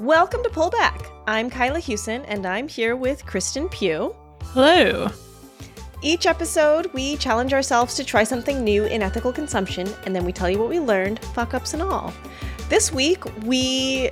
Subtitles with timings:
[0.00, 1.10] Welcome to Pullback.
[1.26, 4.16] I'm Kyla Hewson, and I'm here with Kristen Pugh.
[4.44, 5.10] Hello.
[6.00, 10.32] Each episode, we challenge ourselves to try something new in ethical consumption, and then we
[10.32, 12.14] tell you what we learned, fuck ups and all.
[12.70, 14.08] This week, we.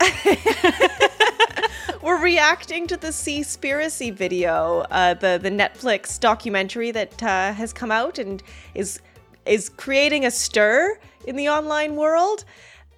[2.02, 7.92] We're reacting to the Seaspiracy video, uh, the the Netflix documentary that uh, has come
[7.92, 8.42] out and
[8.74, 9.00] is
[9.46, 12.44] is creating a stir in the online world.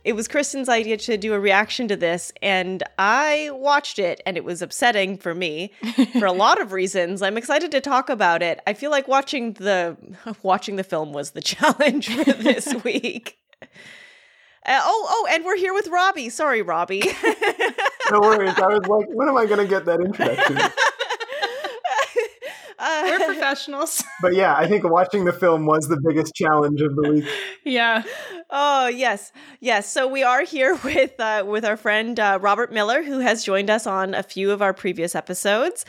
[0.03, 4.37] It was Kristen's idea to do a reaction to this, and I watched it, and
[4.37, 5.73] it was upsetting for me
[6.19, 7.21] for a lot of reasons.
[7.21, 8.61] I'm excited to talk about it.
[8.67, 9.97] I feel like watching the
[10.43, 13.39] watching the film was the challenge for this week.
[14.67, 16.29] Uh, oh, oh, and we're here with Robbie.
[16.31, 17.03] Sorry, Robbie.
[18.11, 18.55] no worries.
[18.59, 20.59] I was like, when am I going to get that introduction?
[22.91, 24.03] Uh, we're professionals.
[24.23, 27.25] but yeah, I think watching the film was the biggest challenge of the week.
[27.65, 28.03] Yeah.
[28.49, 29.93] Oh yes, yes.
[29.93, 33.69] So we are here with uh, with our friend uh, Robert Miller, who has joined
[33.69, 35.85] us on a few of our previous episodes,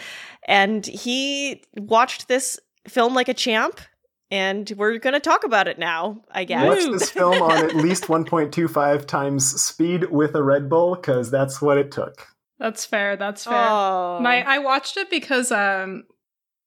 [0.48, 3.80] and he watched this film like a champ
[4.32, 6.66] and we're going to talk about it now, I guess.
[6.66, 11.62] Watch this film on at least 1.25 times speed with a Red Bull because that's
[11.62, 12.28] what it took.
[12.58, 13.18] That's fair.
[13.18, 13.56] That's fair.
[13.56, 14.20] Oh.
[14.22, 16.04] My I watched it because um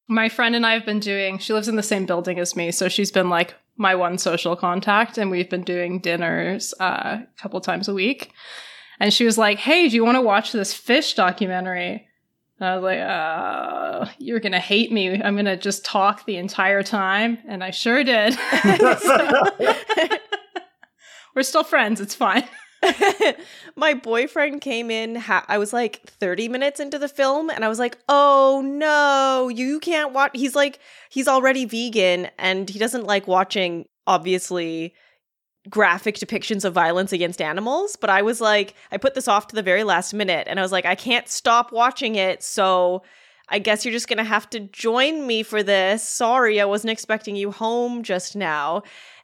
[0.08, 2.70] my friend and I have been doing she lives in the same building as me,
[2.70, 7.26] so she's been like my one social contact and we've been doing dinners uh, a
[7.40, 8.32] couple times a week.
[9.00, 12.06] And she was like, "Hey, do you want to watch this fish documentary?"
[12.60, 15.20] And I was like, uh, you're going to hate me.
[15.20, 17.38] I'm going to just talk the entire time.
[17.48, 18.38] And I sure did.
[21.34, 22.00] We're still friends.
[22.00, 22.44] It's fine.
[23.76, 27.68] My boyfriend came in, ha- I was like 30 minutes into the film, and I
[27.68, 30.32] was like, oh no, you can't watch.
[30.34, 30.78] He's like,
[31.10, 34.94] he's already vegan and he doesn't like watching, obviously,
[35.68, 39.56] graphic depictions of violence against animals, but I was like, I put this off to
[39.56, 42.42] the very last minute and I was like, I can't stop watching it.
[42.42, 43.02] So
[43.48, 46.02] I guess you're just going to have to join me for this.
[46.02, 48.82] Sorry, I wasn't expecting you home just now.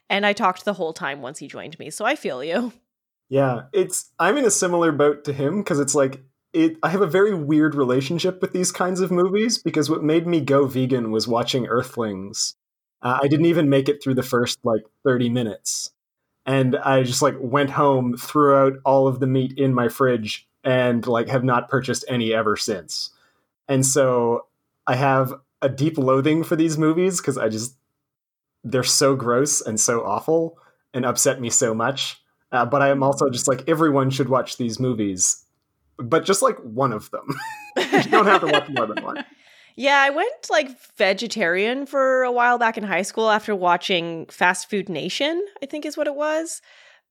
[0.08, 1.90] And I talked the whole time once he joined me.
[1.90, 2.72] So I feel you.
[3.30, 7.02] Yeah, it's I'm in a similar boat to him because it's like it I have
[7.02, 11.12] a very weird relationship with these kinds of movies because what made me go vegan
[11.12, 12.56] was watching Earthlings.
[13.02, 15.92] Uh, I didn't even make it through the first like 30 minutes
[16.46, 20.48] and I just like went home, threw out all of the meat in my fridge,
[20.64, 23.10] and like have not purchased any ever since.
[23.68, 24.46] And so
[24.86, 27.76] I have a deep loathing for these movies because I just
[28.64, 30.58] they're so gross and so awful
[30.94, 32.20] and upset me so much.
[32.52, 35.44] Uh, but I am also just like everyone should watch these movies,
[35.98, 37.26] but just like one of them.
[37.76, 39.24] you don't have to watch more than one.
[39.76, 40.68] Yeah, I went like
[40.98, 45.86] vegetarian for a while back in high school after watching Fast Food Nation, I think
[45.86, 46.60] is what it was.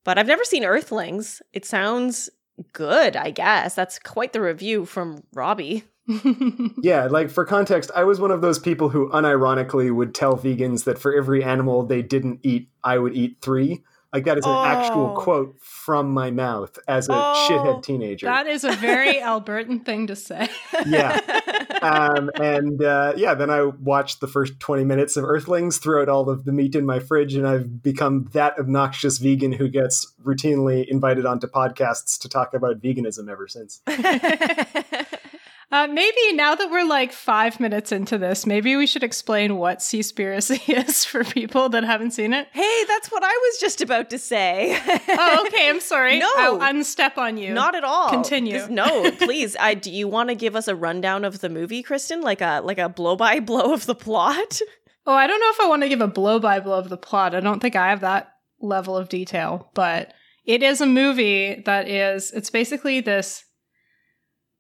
[0.03, 1.41] But I've never seen Earthlings.
[1.51, 2.29] It sounds
[2.73, 3.73] good, I guess.
[3.73, 5.83] That's quite the review from Robbie.
[6.81, 10.83] yeah, like for context, I was one of those people who unironically would tell vegans
[10.85, 13.83] that for every animal they didn't eat, I would eat three.
[14.11, 14.65] Like that is an oh.
[14.65, 18.25] actual quote from my mouth as a oh, shithead teenager.
[18.25, 20.49] That is a very Albertan thing to say.
[20.85, 21.19] yeah.
[21.81, 26.09] Um, and uh, yeah, then I watched the first 20 minutes of Earthlings, threw out
[26.09, 30.11] all of the meat in my fridge, and I've become that obnoxious vegan who gets
[30.21, 33.81] routinely invited onto podcasts to talk about veganism ever since.
[35.71, 39.79] Uh, maybe now that we're like five minutes into this, maybe we should explain what
[39.79, 42.47] Seaspiracy is for people that haven't seen it.
[42.51, 44.79] Hey, that's what I was just about to say.
[45.09, 45.69] oh, okay.
[45.69, 46.19] I'm sorry.
[46.29, 47.53] No, I'll unstep on you.
[47.53, 48.09] Not at all.
[48.09, 48.53] Continue.
[48.57, 49.55] Just, no, please.
[49.57, 52.21] I, do you want to give us a rundown of the movie, Kristen?
[52.21, 54.59] Like a like a blow by blow of the plot?
[55.05, 56.97] Oh, I don't know if I want to give a blow by blow of the
[56.97, 57.35] plot.
[57.35, 60.13] I don't think I have that level of detail, but
[60.45, 62.31] it is a movie that is.
[62.31, 63.45] It's basically this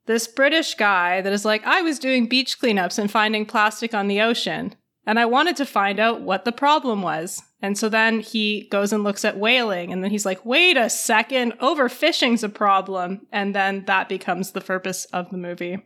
[0.09, 4.07] this British guy that is like, I was doing beach cleanups and finding plastic on
[4.07, 4.73] the ocean,
[5.05, 7.43] and I wanted to find out what the problem was.
[7.61, 10.89] And so then he goes and looks at whaling, and then he's like, wait a
[10.89, 13.27] second, overfishing's a problem.
[13.31, 15.77] And then that becomes the purpose of the movie.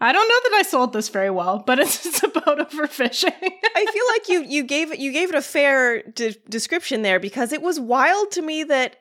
[0.00, 3.30] I don't know that I sold this very well, but it's, it's about overfishing.
[3.76, 7.20] I feel like you you gave it you gave it a fair de- description there
[7.20, 8.96] because it was wild to me that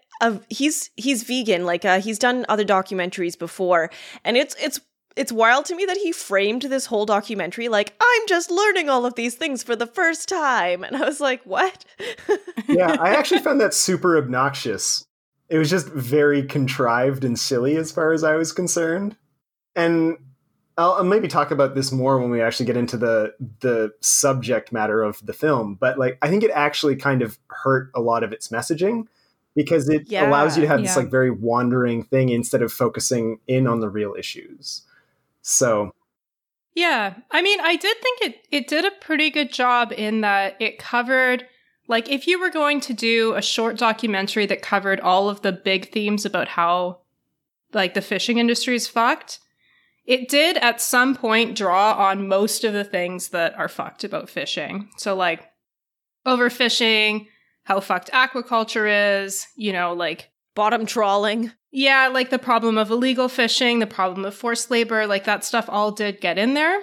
[0.50, 3.89] he's he's vegan like uh, he's done other documentaries before.
[4.23, 4.79] And it's it's
[5.15, 9.06] it's wild to me that he framed this whole documentary like i'm just learning all
[9.06, 10.83] of these things for the first time.
[10.83, 11.85] And i was like what?
[12.68, 15.06] Yeah i actually found that super obnoxious.
[15.50, 19.15] It was just very contrived and silly as far as i was concerned.
[19.75, 20.17] And
[20.77, 24.71] I'll, I'll maybe talk about this more when we actually get into the the subject
[24.71, 28.24] matter of the film but like i think it actually kind of hurt a lot
[28.24, 29.07] of its messaging
[29.56, 30.88] because it allows you to have Yeah.
[30.88, 34.83] this like very wandering thing instead of focusing in on the real issues.
[35.42, 35.92] So
[36.75, 37.15] Yeah.
[37.31, 40.80] I mean, I did think it it did a pretty good job in that it
[40.80, 41.48] covered
[41.88, 45.51] like if you were going to do a short documentary that covered all of the
[45.51, 47.00] big themes about how
[47.74, 49.39] like the fishing industry is fucked,
[50.06, 54.30] it did at some point draw on most of the things that are fucked about
[54.30, 54.89] fishing.
[54.98, 55.50] So like
[56.25, 57.27] overfishing,
[57.71, 61.53] how fucked aquaculture is, you know, like Bottom trawling.
[61.71, 65.65] yeah, like the problem of illegal fishing, the problem of forced labor, like that stuff
[65.69, 66.81] all did get in there.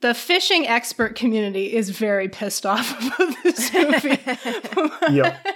[0.00, 4.20] The fishing expert community is very pissed off about this movie.
[5.10, 5.36] Yeah.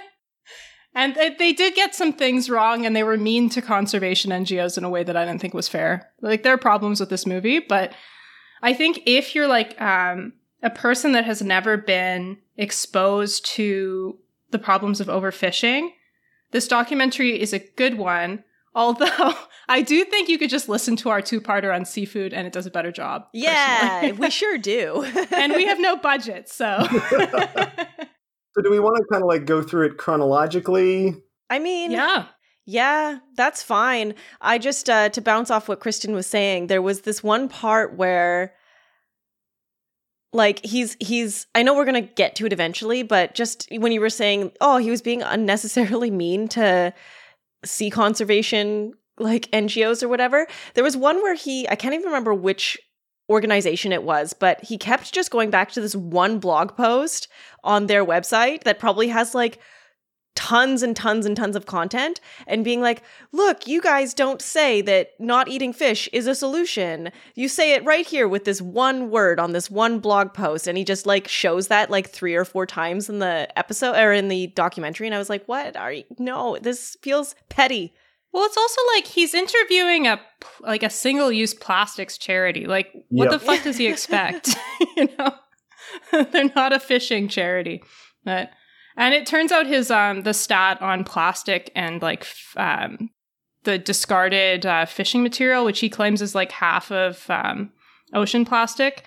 [0.95, 4.77] And they, they did get some things wrong and they were mean to conservation NGOs
[4.77, 6.11] in a way that I didn't think was fair.
[6.21, 7.93] Like there are problems with this movie, but
[8.61, 14.19] I think if you're like um, a person that has never been exposed to
[14.53, 15.89] the problems of overfishing,
[16.51, 18.45] this documentary is a good one.
[18.75, 19.35] Although
[19.69, 22.65] I do think you could just listen to our two-parter on seafood and it does
[22.65, 23.27] a better job.
[23.31, 25.03] Yeah, we sure do.
[25.31, 26.83] and we have no budget, so
[28.55, 31.15] So do we want to kind of like go through it chronologically?
[31.49, 32.27] I mean, yeah.
[32.65, 34.15] Yeah, that's fine.
[34.39, 37.97] I just uh to bounce off what Kristen was saying, there was this one part
[37.97, 38.53] where
[40.33, 44.01] like he's he's I know we're to get to it eventually, but just when you
[44.01, 46.93] were saying, "Oh, he was being unnecessarily mean to
[47.63, 52.33] sea conservation like NGOs or whatever." There was one where he I can't even remember
[52.33, 52.77] which
[53.29, 57.27] organization it was, but he kept just going back to this one blog post
[57.63, 59.59] on their website that probably has like
[60.35, 64.81] tons and tons and tons of content and being like, look, you guys don't say
[64.81, 67.11] that not eating fish is a solution.
[67.35, 70.67] You say it right here with this one word on this one blog post.
[70.67, 74.11] And he just like shows that like three or four times in the episode or
[74.11, 75.07] in the documentary.
[75.07, 76.03] And I was like, what are you?
[76.17, 77.93] No, this feels petty.
[78.31, 80.19] Well, it's also like he's interviewing a
[80.61, 82.65] like a single-use plastics charity.
[82.65, 83.39] Like, what Yep.
[83.39, 84.55] the fuck does he expect?
[84.97, 85.35] you know,
[86.31, 87.83] they're not a fishing charity,
[88.25, 88.49] but
[88.97, 93.09] and it turns out his um the stat on plastic and like f- um
[93.63, 97.71] the discarded uh, fishing material, which he claims is like half of um,
[98.13, 99.05] ocean plastic.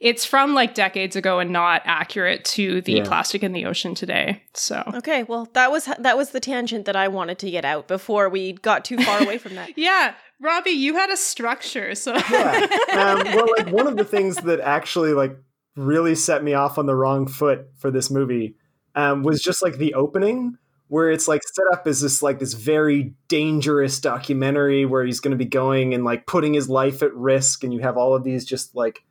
[0.00, 3.04] It's from like decades ago and not accurate to the Yeah.
[3.04, 4.44] plastic in the ocean today.
[4.54, 7.86] So Okay, well, that was that was the tangent that I wanted to get out
[7.86, 9.72] before we got too far away from that.
[9.76, 12.66] yeah, Robbie, you had a structure, so Yeah.
[12.92, 15.36] Um, well, like one of the things that actually like
[15.76, 18.54] really set me off on the wrong foot for this movie
[18.98, 20.58] um, was just like the opening
[20.88, 25.30] where it's like set up as this like this very dangerous documentary where he's going
[25.30, 28.24] to be going and like putting his life at risk and you have all of
[28.24, 29.04] these just like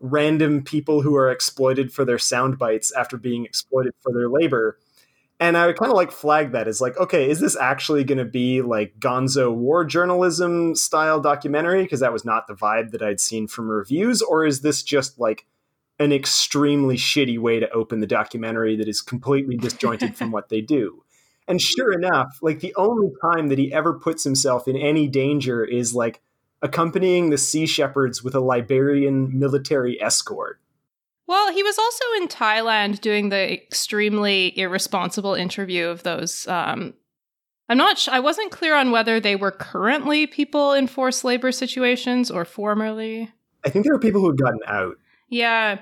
[0.00, 4.78] random people who are exploited for their sound bites after being exploited for their labor
[5.40, 8.18] and I would kind of like flag that as like, okay, is this actually going
[8.18, 11.82] to be like gonzo war journalism style documentary?
[11.82, 14.22] Because that was not the vibe that I'd seen from reviews.
[14.22, 15.46] Or is this just like
[15.98, 20.60] an extremely shitty way to open the documentary that is completely disjointed from what they
[20.60, 21.02] do?
[21.48, 25.64] And sure enough, like the only time that he ever puts himself in any danger
[25.64, 26.20] is like
[26.60, 30.58] accompanying the Sea Shepherds with a Liberian military escort.
[31.28, 36.46] Well, he was also in Thailand doing the extremely irresponsible interview of those.
[36.48, 36.94] Um,
[37.68, 37.98] I'm not.
[37.98, 42.44] Sh- I wasn't clear on whether they were currently people in forced labor situations or
[42.44, 43.30] formerly.
[43.64, 44.96] I think there were people who had gotten out.
[45.28, 45.78] Yeah.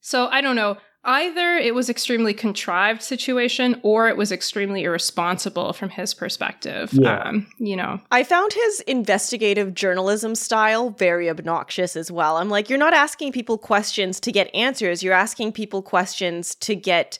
[0.00, 0.76] So I don't know.
[1.02, 6.90] Either it was extremely contrived situation, or it was extremely irresponsible from his perspective.
[6.92, 7.22] Yeah.
[7.22, 8.00] Um, you know.
[8.10, 12.36] I found his investigative journalism style very obnoxious as well.
[12.36, 16.74] I'm like, you're not asking people questions to get answers, you're asking people questions to
[16.74, 17.18] get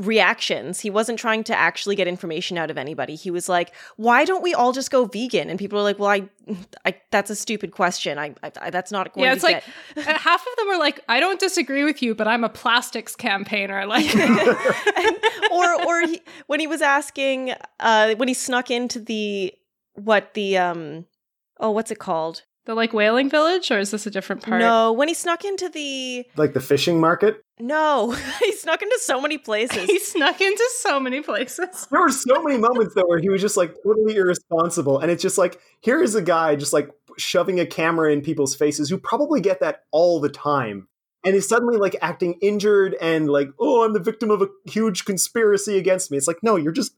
[0.00, 0.80] reactions.
[0.80, 3.14] He wasn't trying to actually get information out of anybody.
[3.14, 6.10] He was like, "Why don't we all just go vegan?" And people are like, "Well,
[6.10, 6.28] I,
[6.84, 8.18] I that's a stupid question.
[8.18, 9.64] I, I, I that's not going Yeah, it's like
[9.94, 12.48] get." uh, half of them were like, "I don't disagree with you, but I'm a
[12.48, 14.14] plastics campaigner." Like,
[15.52, 19.52] or or he, when he was asking uh when he snuck into the
[19.94, 21.06] what the um
[21.58, 22.44] oh what's it called?
[22.70, 24.60] The like whaling village, or is this a different part?
[24.60, 27.42] No, when he snuck into the Like the fishing market.
[27.58, 29.84] no, he snuck into so many places.
[29.84, 31.86] he snuck into so many places.
[31.90, 35.22] there were so many moments though where he was just like totally irresponsible and it's
[35.22, 38.96] just like here is a guy just like shoving a camera in people's faces who
[38.98, 40.86] probably get that all the time
[41.24, 45.04] and is suddenly like acting injured and like oh i'm the victim of a huge
[45.04, 46.94] conspiracy against me it's like no you're just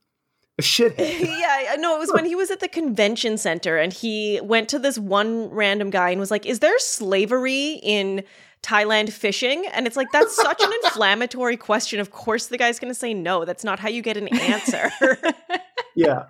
[0.59, 4.41] a shithead yeah, no, it was when he was at the convention center and he
[4.43, 8.23] went to this one random guy and was like, "Is there slavery in
[8.63, 9.67] Thailand fishing?
[9.73, 12.01] And it's like, that's such an inflammatory question.
[12.01, 13.45] Of course, the guy's going to say no.
[13.45, 14.91] That's not how you get an answer.
[15.97, 16.25] yeah.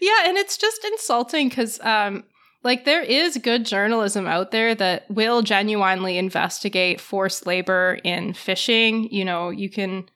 [0.00, 0.18] Yeah.
[0.26, 2.24] And it's just insulting because, um,
[2.62, 9.10] like, there is good journalism out there that will genuinely investigate forced labor in fishing.
[9.10, 10.08] You know, you can,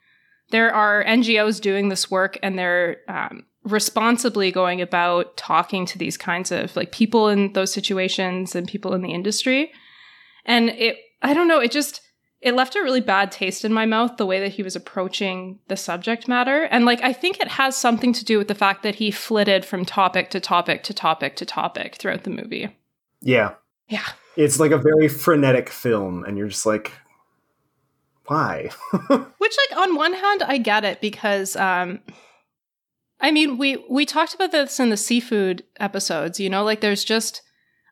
[0.50, 6.16] there are NGOs doing this work and they're um, responsibly going about talking to these
[6.16, 9.72] kinds of like people in those situations and people in the industry.
[10.44, 12.00] And it, I don't know, it just,
[12.40, 15.58] it left a really bad taste in my mouth the way that he was approaching
[15.68, 16.64] the subject matter.
[16.64, 19.64] And like, I think it has something to do with the fact that he flitted
[19.64, 22.74] from topic to topic to topic to topic throughout the movie.
[23.20, 23.54] Yeah.
[23.88, 24.06] Yeah.
[24.36, 26.92] It's like a very frenetic film, and you're just like,
[28.28, 28.70] why?
[29.38, 32.00] Which, like, on one hand, I get it because, um,
[33.20, 36.38] I mean, we we talked about this in the seafood episodes.
[36.38, 37.42] You know, like there's just,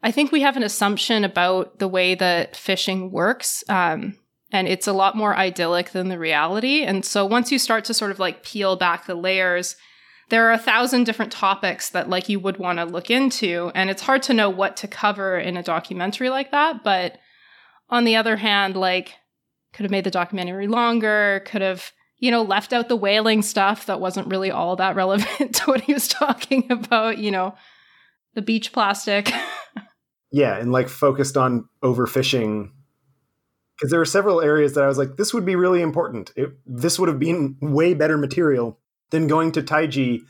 [0.03, 4.17] I think we have an assumption about the way that fishing works, um,
[4.53, 6.83] and it's a lot more idyllic than the reality.
[6.83, 9.75] And so once you start to sort of like peel back the layers,
[10.29, 13.91] there are a thousand different topics that like you would want to look into, and
[13.91, 16.85] it's hard to know what to cover in a documentary like that.
[16.85, 17.19] But
[17.89, 19.15] on the other hand, like
[19.77, 23.87] could have made the documentary longer, could have you know, left out the whaling stuff
[23.87, 27.55] that wasn't really all that relevant to what he was talking about, you know,
[28.35, 29.31] the beach plastic.
[30.31, 32.71] yeah, and like focused on overfishing.
[33.77, 36.33] Because there were several areas that I was like, this would be really important.
[36.35, 38.79] It, this would have been way better material
[39.11, 40.23] than going to Taiji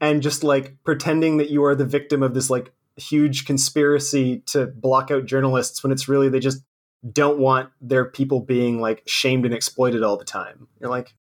[0.00, 4.66] and just like pretending that you are the victim of this like huge conspiracy to
[4.66, 6.62] block out journalists when it's really they just
[7.10, 10.68] don't want their people being like shamed and exploited all the time.
[10.80, 11.14] You're like,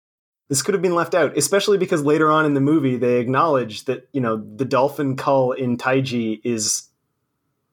[0.49, 3.85] this could have been left out, especially because later on in the movie they acknowledge
[3.85, 6.89] that you know the dolphin cull in Taiji is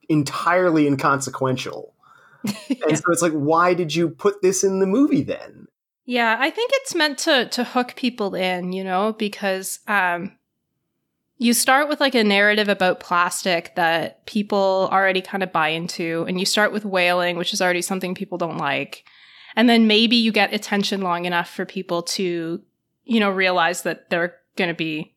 [0.08, 1.94] entirely inconsequential.
[2.68, 2.76] yeah.
[2.88, 5.66] And so it's like, why did you put this in the movie then?
[6.04, 10.36] Yeah, I think it's meant to to hook people in, you know, because um
[11.38, 16.24] you start with like a narrative about plastic that people already kind of buy into
[16.26, 19.04] and you start with whaling, which is already something people don't like.
[19.54, 22.62] And then maybe you get attention long enough for people to,
[23.04, 25.16] you know, realize that they're going to be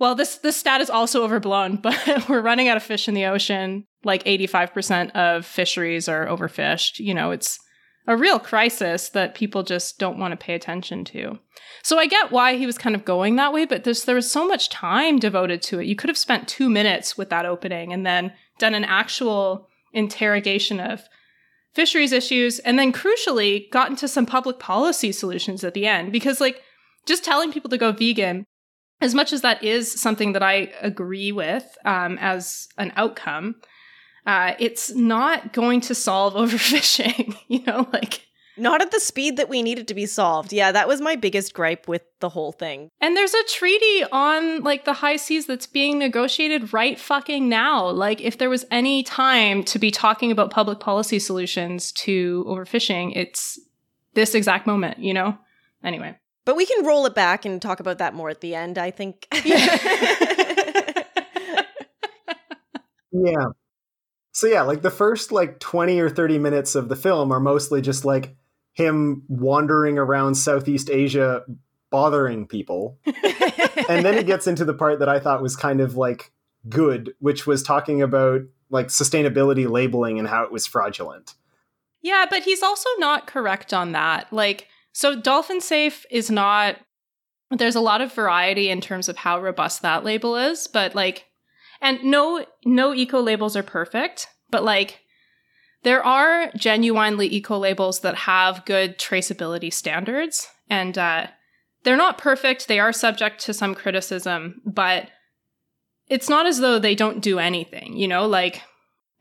[0.00, 3.26] well, this this stat is also overblown, but we're running out of fish in the
[3.26, 3.86] ocean.
[4.02, 6.98] Like 85% of fisheries are overfished.
[6.98, 7.58] You know, it's
[8.06, 11.38] a real crisis that people just don't want to pay attention to.
[11.82, 14.46] So I get why he was kind of going that way, but there was so
[14.46, 15.86] much time devoted to it.
[15.86, 20.80] You could have spent 2 minutes with that opening and then done an actual interrogation
[20.80, 21.08] of
[21.74, 26.12] fisheries issues, and then crucially got into some public policy solutions at the end.
[26.12, 26.62] Because, like,
[27.04, 28.44] just telling people to go vegan,
[29.00, 33.56] as much as that is something that I agree with um, as an outcome,
[34.26, 37.36] uh, it's not going to solve overfishing.
[37.48, 38.22] you know, like
[38.56, 40.52] not at the speed that we needed to be solved.
[40.52, 42.88] Yeah, that was my biggest gripe with the whole thing.
[43.00, 47.88] And there's a treaty on like the high seas that's being negotiated right fucking now.
[47.88, 53.16] Like if there was any time to be talking about public policy solutions to overfishing,
[53.16, 53.58] it's
[54.14, 55.36] this exact moment, you know?
[55.82, 56.16] Anyway.
[56.44, 58.90] But we can roll it back and talk about that more at the end, I
[58.90, 59.26] think.
[63.12, 63.46] yeah.
[64.34, 67.80] So yeah, like the first like 20 or 30 minutes of the film are mostly
[67.80, 68.36] just like
[68.72, 71.44] him wandering around Southeast Asia
[71.90, 72.98] bothering people.
[73.06, 76.32] and then it gets into the part that I thought was kind of like
[76.68, 81.34] good, which was talking about like sustainability labeling and how it was fraudulent.
[82.02, 84.32] Yeah, but he's also not correct on that.
[84.32, 86.76] Like, so Dolphin Safe is not,
[87.52, 91.26] there's a lot of variety in terms of how robust that label is, but like,
[91.84, 95.00] and no, no eco labels are perfect, but like,
[95.82, 101.26] there are genuinely eco labels that have good traceability standards, and uh,
[101.82, 102.68] they're not perfect.
[102.68, 105.10] They are subject to some criticism, but
[106.08, 108.26] it's not as though they don't do anything, you know?
[108.26, 108.62] Like,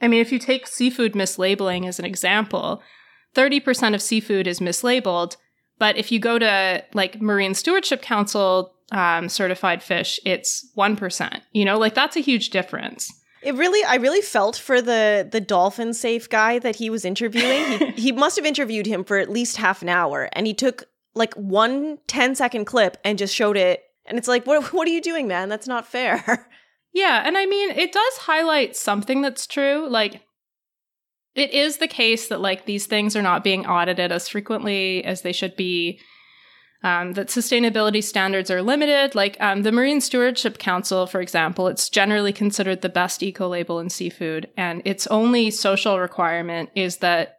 [0.02, 2.82] I mean, if you take seafood mislabeling as an example,
[3.36, 5.36] 30% of seafood is mislabeled,
[5.80, 11.42] but if you go to like Marine Stewardship Council um, certified fish, it's 1%.
[11.52, 13.12] You know, like that's a huge difference.
[13.42, 17.80] It really, I really felt for the the dolphin safe guy that he was interviewing.
[17.80, 20.86] He, he must have interviewed him for at least half an hour, and he took
[21.14, 23.84] like one 10 second clip and just showed it.
[24.06, 25.50] And it's like, what what are you doing, man?
[25.50, 26.48] That's not fair.
[26.94, 29.90] Yeah, and I mean, it does highlight something that's true.
[29.90, 30.22] Like,
[31.34, 35.24] it is the case that like these things are not being audited as frequently as
[35.24, 36.00] they should be
[36.84, 39.16] um, that sustainability standards are limited.
[39.16, 43.80] Like um, the Marine Stewardship Council, for example, it's generally considered the best eco label
[43.80, 47.38] in seafood, and its only social requirement is that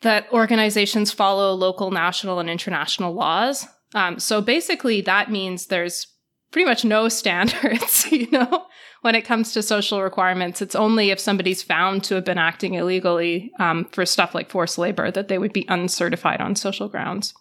[0.00, 3.66] that organizations follow local, national, and international laws.
[3.94, 6.06] Um, so basically, that means there's
[6.50, 8.66] pretty much no standards, you know,
[9.02, 10.62] when it comes to social requirements.
[10.62, 14.78] It's only if somebody's found to have been acting illegally um, for stuff like forced
[14.78, 17.34] labor that they would be uncertified on social grounds.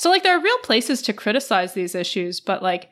[0.00, 2.88] So, like, there are real places to criticize these issues, but like,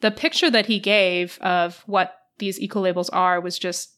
[0.00, 3.94] the picture that he gave of what these eco labels are was just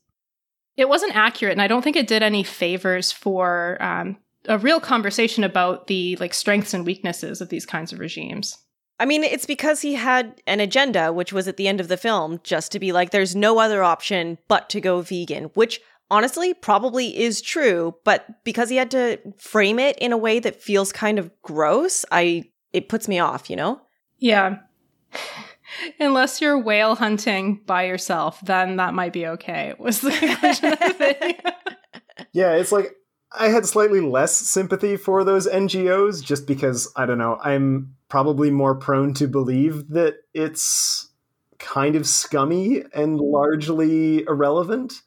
[0.76, 4.16] it wasn't accurate and i don't think it did any favors for um,
[4.47, 8.59] a real conversation about the like strengths and weaknesses of these kinds of regimes.
[8.99, 11.97] I mean, it's because he had an agenda, which was at the end of the
[11.97, 15.80] film, just to be like, there's no other option but to go vegan, which
[16.12, 17.97] honestly probably is true.
[18.04, 22.04] But because he had to frame it in a way that feels kind of gross,
[22.12, 23.81] I it puts me off, you know?
[24.19, 24.59] Yeah.
[25.99, 29.75] Unless you're whale hunting by yourself, then that might be okay.
[29.78, 31.52] Was the conclusion of the video.
[32.35, 32.95] Yeah, it's like
[33.33, 38.50] I had slightly less sympathy for those NGOs just because I don't know, I'm probably
[38.50, 41.11] more prone to believe that it's
[41.59, 45.02] kind of scummy and largely irrelevant.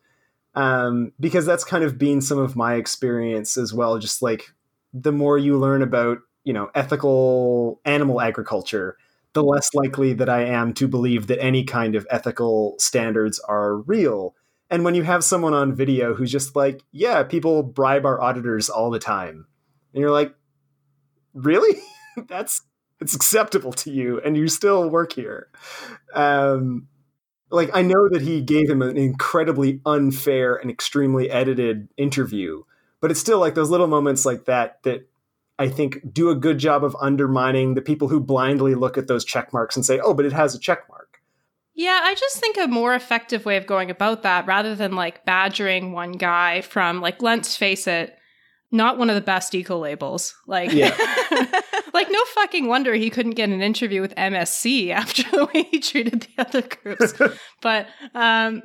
[0.56, 4.00] Um, because that's kind of been some of my experience as well.
[4.00, 4.54] Just like
[4.94, 8.98] the more you learn about, you know, ethical animal agriculture,
[9.34, 13.78] the less likely that I am to believe that any kind of ethical standards are
[13.78, 14.34] real
[14.70, 18.70] and when you have someone on video who's just like, yeah, people bribe our auditors
[18.70, 19.46] all the time.
[19.94, 20.34] And you're like,
[21.34, 21.80] really?
[22.28, 22.62] That's
[23.02, 25.50] it's acceptable to you and you still work here.
[26.14, 26.88] Um,
[27.56, 32.64] like I know that he gave him an incredibly unfair and extremely edited interview,
[33.02, 35.08] but it's still like those little moments like that that
[35.58, 39.24] I think do a good job of undermining the people who blindly look at those
[39.24, 41.22] check marks and say, "Oh, but it has a check mark."
[41.74, 45.26] Yeah, I just think a more effective way of going about that rather than like
[45.26, 48.18] badgering one guy from like let's face it,
[48.72, 50.36] not one of the best eco labels.
[50.48, 50.96] Like yeah.
[51.94, 55.80] like no fucking wonder he couldn't get an interview with MSC after the way he
[55.80, 57.14] treated the other groups.
[57.62, 58.64] but um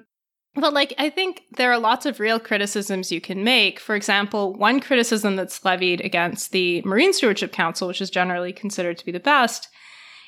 [0.55, 3.79] but like I think there are lots of real criticisms you can make.
[3.79, 8.99] For example, one criticism that's levied against the Marine Stewardship Council, which is generally considered
[8.99, 9.69] to be the best,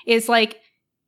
[0.07, 0.61] is like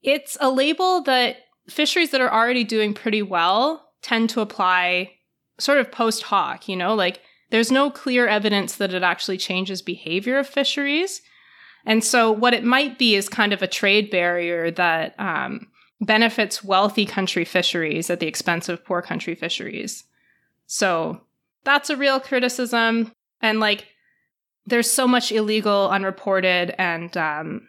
[0.02, 1.36] it's a label that
[1.68, 5.12] fisheries that are already doing pretty well tend to apply
[5.58, 9.82] sort of post hoc, you know, like there's no clear evidence that it actually changes
[9.82, 11.22] behavior of fisheries.
[11.86, 15.68] And so what it might be is kind of a trade barrier that um,
[16.00, 20.04] benefits wealthy country fisheries at the expense of poor country fisheries.
[20.66, 21.20] So
[21.64, 23.12] that's a real criticism.
[23.40, 23.86] And like,
[24.66, 27.68] there's so much illegal, unreported, and um,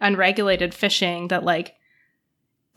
[0.00, 1.74] unregulated fishing that like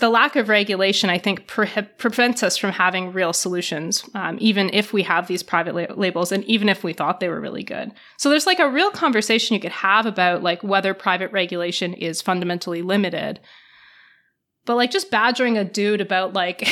[0.04, 4.70] the lack of regulation, I think, pre- prevents us from having real solutions, um, even
[4.74, 7.64] if we have these private la- labels and even if we thought they were really
[7.64, 7.94] good.
[8.18, 12.22] So there's like a real conversation you could have about like whether private regulation is
[12.22, 13.40] fundamentally limited.
[14.66, 16.68] But like just badgering a dude about like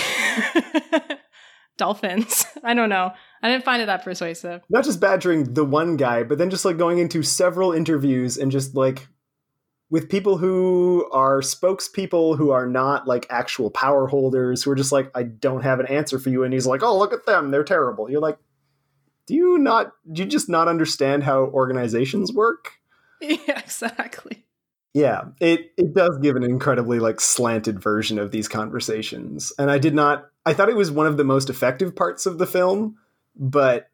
[1.77, 3.13] dolphins, I don't know.
[3.41, 4.61] I didn't find it that persuasive.
[4.69, 8.51] Not just badgering the one guy, but then just like going into several interviews and
[8.51, 9.07] just like
[9.91, 14.91] with people who are spokespeople who are not like actual power holders who are just
[14.91, 17.51] like i don't have an answer for you and he's like oh look at them.
[17.51, 18.10] They're terrible.
[18.10, 18.39] You're like
[19.27, 22.71] do you not do you just not understand how organizations work?
[23.21, 24.45] Yeah exactly.
[24.95, 29.77] Yeah it it does give an incredibly like slanted version of these conversations and i
[29.77, 32.97] did not i thought it was one of the most effective parts of the film
[33.36, 33.91] but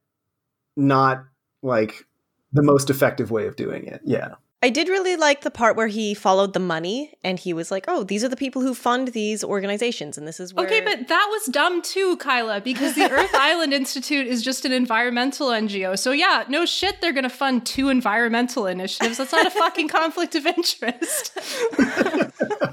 [0.77, 1.25] not
[1.61, 2.05] like
[2.53, 3.99] the most effective way of doing it.
[4.05, 7.69] Yeah I did really like the part where he followed the money and he was
[7.69, 10.81] like, "Oh, these are the people who fund these organizations, and this is where." Okay,
[10.81, 15.49] but that was dumb too, Kyla, because the Earth Island Institute is just an environmental
[15.49, 15.97] NGO.
[15.97, 19.19] So yeah, no shit, they're gonna fund two environmental initiatives.
[19.19, 21.37] That's not a fucking conflict of interest.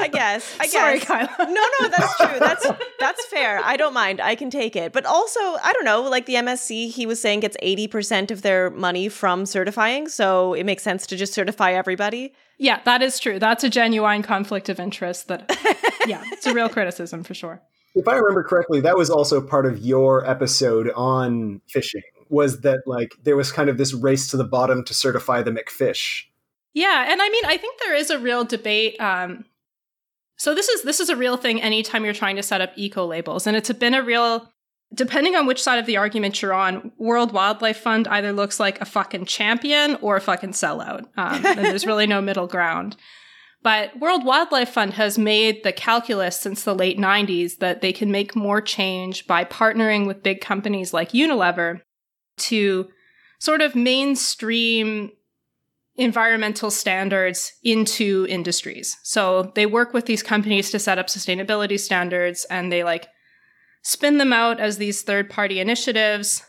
[0.01, 0.57] I guess.
[0.59, 0.73] I guess.
[0.73, 1.37] Sorry, Kyla.
[1.39, 2.39] no, no, that's true.
[2.39, 2.67] That's
[2.99, 3.61] that's fair.
[3.63, 4.23] I don't mind.
[4.23, 4.95] I can take it.
[4.95, 6.01] But also, I don't know.
[6.01, 10.55] Like the MSC, he was saying gets eighty percent of their money from certifying, so
[10.55, 12.35] it makes sense to just certify everybody.
[12.59, 13.39] Yeah, that is true.
[13.39, 15.51] That's a genuine conflict of interest that
[16.07, 17.63] yeah, it's a real criticism for sure.
[17.95, 22.81] If I remember correctly, that was also part of your episode on fishing was that
[22.87, 26.23] like there was kind of this race to the bottom to certify the McFish.
[26.73, 29.45] Yeah, and I mean, I think there is a real debate um
[30.37, 33.07] so this is this is a real thing anytime you're trying to set up eco
[33.07, 34.51] labels and it's been a real
[34.93, 38.81] depending on which side of the argument you're on, World Wildlife Fund either looks like
[38.81, 41.05] a fucking champion or a fucking sellout.
[41.17, 42.97] Um, and there's really no middle ground.
[43.63, 48.11] But World Wildlife Fund has made the calculus since the late 90s that they can
[48.11, 51.81] make more change by partnering with big companies like Unilever
[52.37, 52.89] to
[53.41, 55.11] sort of mainstream
[55.97, 58.99] environmental standards into industries.
[59.03, 63.09] So they work with these companies to set up sustainability standards and they like
[63.85, 66.43] spin them out as these third party initiatives.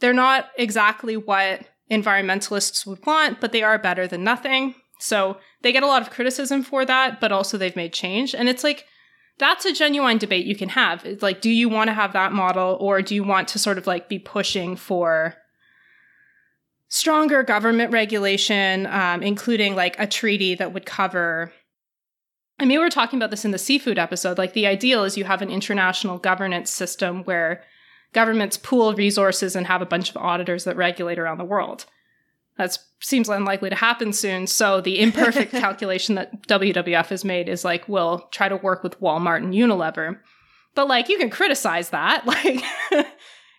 [0.00, 4.74] They're not exactly what environmentalists would want, but they are better than nothing.
[4.98, 8.34] So they get a lot of criticism for that, but also they've made change.
[8.34, 8.84] And it's like,
[9.38, 11.04] that's a genuine debate you can have.
[11.04, 13.78] It's like, do you want to have that model or do you want to sort
[13.78, 15.36] of like be pushing for
[16.88, 21.52] stronger government regulation, um, including like a treaty that would cover.
[22.60, 24.38] I mean, we were talking about this in the seafood episode.
[24.38, 27.62] Like, the ideal is you have an international governance system where
[28.12, 31.84] governments pool resources and have a bunch of auditors that regulate around the world.
[32.56, 34.48] That seems unlikely to happen soon.
[34.48, 39.00] So, the imperfect calculation that WWF has made is like, we'll try to work with
[39.00, 40.18] Walmart and Unilever.
[40.74, 42.24] But, like, you can criticize that.
[42.26, 42.64] Like,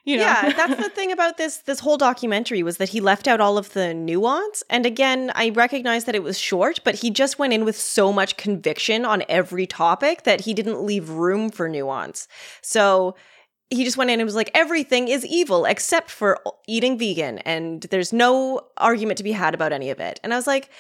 [0.10, 0.24] you know?
[0.24, 3.60] Yeah, that's the thing about this this whole documentary was that he left out all
[3.60, 4.64] of the nuance.
[4.68, 8.12] And again, I recognize that it was short, but he just went in with so
[8.12, 12.28] much conviction on every topic that he didn't leave room for nuance.
[12.64, 13.16] So
[13.70, 17.84] he just went in and was like, everything is evil except for eating vegan, and
[17.92, 20.20] there's no argument to be had about any of it.
[20.24, 20.72] And I was like,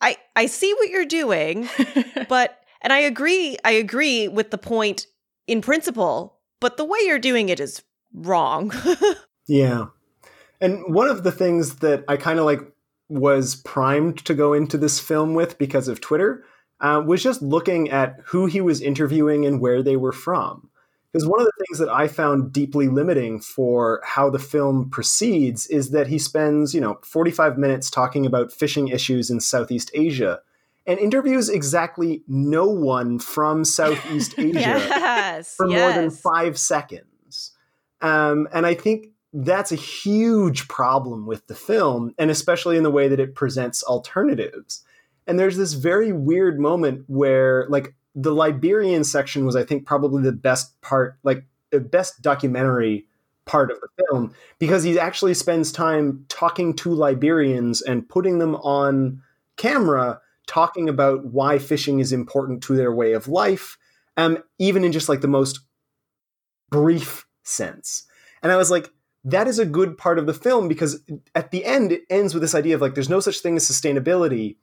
[0.00, 1.68] I I see what you're doing,
[2.28, 5.08] but and I agree, I agree with the point
[5.48, 7.82] in principle, but the way you're doing it is
[8.12, 8.72] wrong.
[9.46, 9.86] yeah.
[10.60, 12.60] And one of the things that I kind of like
[13.08, 16.44] was primed to go into this film with because of Twitter
[16.80, 20.68] uh, was just looking at who he was interviewing and where they were from.
[21.12, 25.66] Because one of the things that I found deeply limiting for how the film proceeds
[25.66, 30.40] is that he spends, you know, 45 minutes talking about fishing issues in Southeast Asia
[30.86, 35.80] and interviews exactly no one from Southeast Asia yes, for yes.
[35.80, 37.04] more than five seconds.
[38.00, 42.90] Um, and I think that's a huge problem with the film, and especially in the
[42.90, 44.82] way that it presents alternatives.
[45.26, 50.22] And there's this very weird moment where, like, the Liberian section was, I think, probably
[50.22, 53.06] the best part, like, the best documentary
[53.44, 58.56] part of the film, because he actually spends time talking to Liberians and putting them
[58.56, 59.22] on
[59.56, 63.76] camera, talking about why fishing is important to their way of life,
[64.16, 65.60] um, even in just like the most
[66.70, 68.04] brief sense.
[68.42, 68.90] And I was like,
[69.24, 71.02] that is a good part of the film because
[71.34, 73.68] at the end it ends with this idea of like there's no such thing as
[73.68, 74.56] sustainability.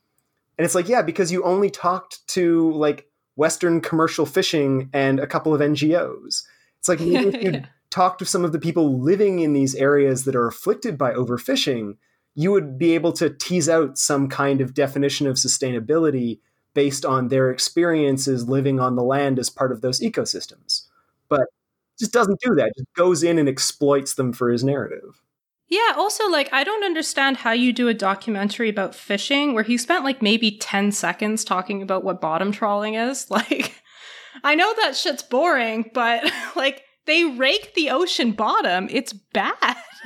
[0.57, 5.27] And it's like, yeah, because you only talked to like Western commercial fishing and a
[5.27, 6.43] couple of NGOs.
[6.79, 7.65] It's like maybe if you yeah.
[7.89, 11.97] talk to some of the people living in these areas that are afflicted by overfishing,
[12.33, 16.39] you would be able to tease out some kind of definition of sustainability
[16.73, 20.87] based on their experiences living on the land as part of those ecosystems.
[21.29, 21.47] But
[21.99, 22.73] just doesn't do that.
[22.77, 25.21] Just goes in and exploits them for his narrative.
[25.67, 29.77] Yeah, also like I don't understand how you do a documentary about fishing where he
[29.77, 33.27] spent like maybe 10 seconds talking about what bottom trawling is.
[33.35, 33.81] Like
[34.43, 38.87] I know that shit's boring, but like they rake the ocean bottom.
[38.91, 39.77] It's bad.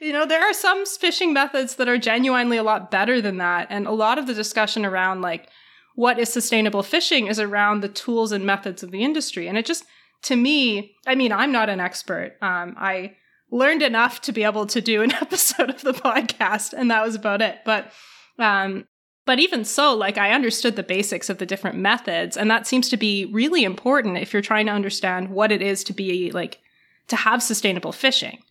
[0.00, 3.68] you know, there are some fishing methods that are genuinely a lot better than that
[3.70, 5.48] and a lot of the discussion around like
[5.94, 9.46] what is sustainable fishing is around the tools and methods of the industry.
[9.48, 9.84] And it just,
[10.22, 12.36] to me, I mean, I'm not an expert.
[12.42, 13.16] Um, I
[13.50, 17.14] learned enough to be able to do an episode of the podcast, and that was
[17.14, 17.58] about it.
[17.64, 17.92] But,
[18.38, 18.86] um,
[19.26, 22.88] but even so, like I understood the basics of the different methods, and that seems
[22.90, 26.60] to be really important if you're trying to understand what it is to be like
[27.08, 28.42] to have sustainable fishing.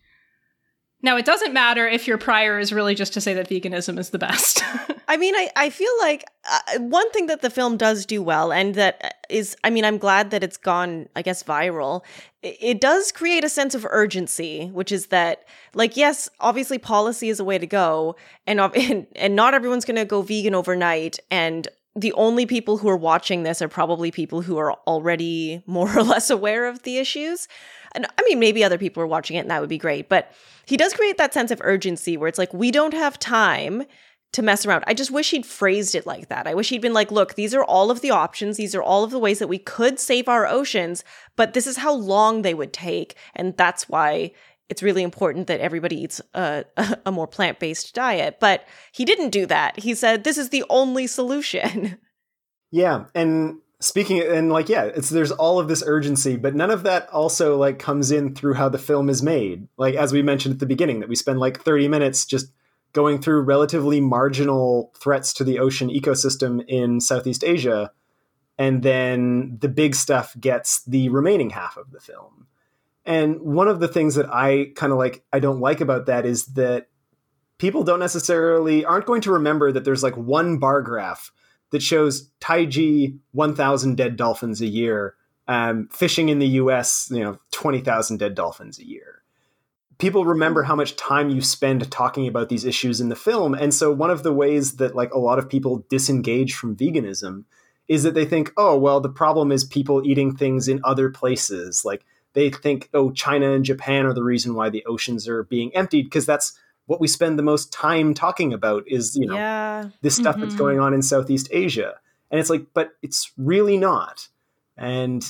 [1.04, 4.08] Now, it doesn't matter if your prior is really just to say that veganism is
[4.08, 4.64] the best.
[5.06, 8.50] I mean, I, I feel like uh, one thing that the film does do well,
[8.50, 12.04] and that is, I mean, I'm glad that it's gone, I guess, viral.
[12.42, 17.28] It, it does create a sense of urgency, which is that, like, yes, obviously policy
[17.28, 21.18] is a way to go, and, and, and not everyone's going to go vegan overnight.
[21.30, 25.96] And the only people who are watching this are probably people who are already more
[25.96, 27.48] or less aware of the issues.
[27.94, 30.08] And I mean, maybe other people are watching it and that would be great.
[30.08, 30.32] But
[30.66, 33.84] he does create that sense of urgency where it's like, we don't have time
[34.32, 34.82] to mess around.
[34.88, 36.48] I just wish he'd phrased it like that.
[36.48, 38.56] I wish he'd been like, look, these are all of the options.
[38.56, 41.04] These are all of the ways that we could save our oceans,
[41.36, 43.14] but this is how long they would take.
[43.36, 44.32] And that's why
[44.68, 46.64] it's really important that everybody eats a,
[47.06, 48.38] a more plant based diet.
[48.40, 49.78] But he didn't do that.
[49.78, 51.98] He said, this is the only solution.
[52.70, 53.04] Yeah.
[53.14, 57.08] And speaking and like yeah it's there's all of this urgency but none of that
[57.10, 60.58] also like comes in through how the film is made like as we mentioned at
[60.58, 62.50] the beginning that we spend like 30 minutes just
[62.92, 67.90] going through relatively marginal threats to the ocean ecosystem in southeast asia
[68.56, 72.46] and then the big stuff gets the remaining half of the film
[73.06, 76.24] And one of the things that I kind of like, I don't like about that
[76.24, 76.88] is that
[77.58, 81.30] people don't necessarily aren't going to remember that there's like one bar graph
[81.70, 85.16] that shows Taiji 1,000 dead dolphins a year,
[85.48, 87.08] um, fishing in the U.S.
[87.10, 89.22] You know, 20,000 dead dolphins a year.
[89.98, 93.72] People remember how much time you spend talking about these issues in the film, and
[93.72, 97.44] so one of the ways that like a lot of people disengage from veganism
[97.86, 101.84] is that they think, oh well, the problem is people eating things in other places,
[101.84, 105.74] like they think, oh, China and Japan are the reason why the oceans are being
[105.74, 109.88] emptied because that's what we spend the most time talking about is you know yeah.
[110.02, 110.40] this stuff Mhm.
[110.40, 111.94] that's going on in Southeast Asia,
[112.30, 114.28] and it's like, but it's really not.
[114.76, 115.24] And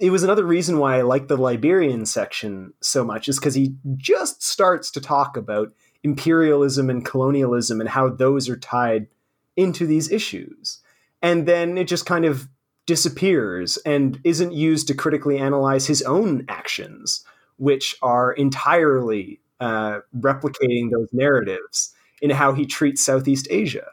[0.00, 3.74] it was another reason why I like the Liberian section so much is because he
[3.98, 9.08] just starts to talk about imperialism and colonialism and how those are tied
[9.56, 10.80] into these issues,
[11.20, 12.48] and then it just kind of
[12.86, 17.24] disappears and isn't used to critically analyze his own actions,
[17.56, 23.90] which are entirely uh, replicating those narratives in how he treats Southeast Asia.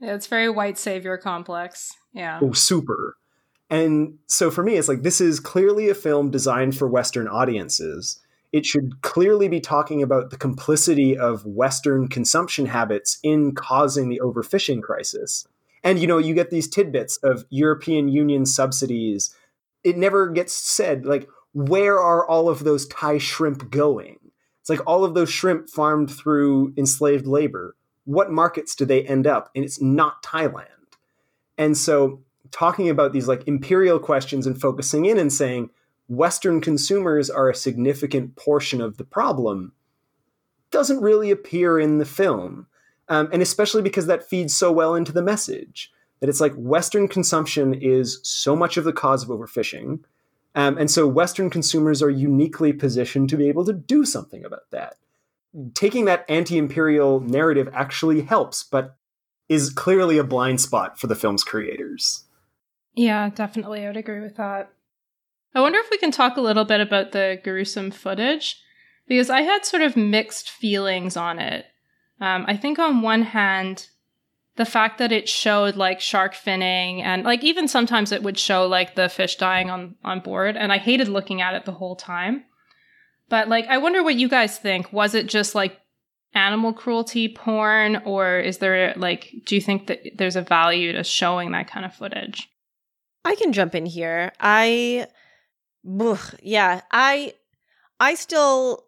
[0.00, 1.94] Yeah, it's very white savior complex.
[2.12, 2.38] Yeah.
[2.42, 3.16] Oh, super.
[3.70, 8.20] And so for me, it's like this is clearly a film designed for Western audiences.
[8.52, 14.20] It should clearly be talking about the complicity of Western consumption habits in causing the
[14.22, 15.46] overfishing crisis.
[15.86, 19.32] And you know, you get these tidbits of European Union subsidies.
[19.84, 24.18] It never gets said, like, where are all of those Thai shrimp going?
[24.60, 27.76] It's like all of those shrimp farmed through enslaved labor.
[28.04, 29.48] What markets do they end up?
[29.54, 30.66] And it's not Thailand.
[31.56, 32.20] And so
[32.50, 35.70] talking about these like imperial questions and focusing in and saying
[36.08, 39.72] Western consumers are a significant portion of the problem
[40.72, 42.66] doesn't really appear in the film.
[43.08, 47.08] Um, and especially because that feeds so well into the message that it's like Western
[47.08, 50.00] consumption is so much of the cause of overfishing.
[50.54, 54.70] Um, and so Western consumers are uniquely positioned to be able to do something about
[54.70, 54.96] that.
[55.74, 58.96] Taking that anti imperial narrative actually helps, but
[59.48, 62.24] is clearly a blind spot for the film's creators.
[62.94, 63.84] Yeah, definitely.
[63.84, 64.70] I would agree with that.
[65.54, 68.60] I wonder if we can talk a little bit about the gruesome footage
[69.06, 71.66] because I had sort of mixed feelings on it.
[72.20, 73.88] Um, I think on one hand,
[74.56, 78.66] the fact that it showed like shark finning and like even sometimes it would show
[78.66, 81.96] like the fish dying on on board, and I hated looking at it the whole
[81.96, 82.44] time.
[83.28, 84.92] But like, I wonder what you guys think.
[84.92, 85.80] Was it just like
[86.32, 91.04] animal cruelty porn, or is there like, do you think that there's a value to
[91.04, 92.48] showing that kind of footage?
[93.24, 94.32] I can jump in here.
[94.40, 95.08] I
[96.00, 97.34] ugh, yeah, I
[98.00, 98.84] I still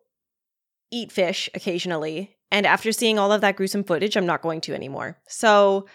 [0.91, 4.75] eat fish occasionally, and after seeing all of that gruesome footage, I'm not going to
[4.75, 5.19] anymore.
[5.29, 5.87] So,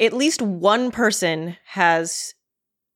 [0.00, 2.34] at least one person has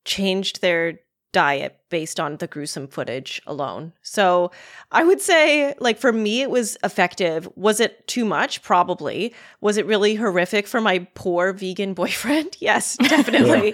[0.05, 0.99] changed their
[1.31, 3.93] diet based on the gruesome footage alone.
[4.01, 4.51] So,
[4.91, 7.47] I would say like for me it was effective.
[7.55, 8.61] Was it too much?
[8.63, 9.33] Probably.
[9.61, 12.57] Was it really horrific for my poor vegan boyfriend?
[12.59, 13.73] Yes, definitely.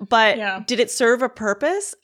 [0.00, 0.62] But Yeah.
[0.66, 1.94] did it serve a purpose?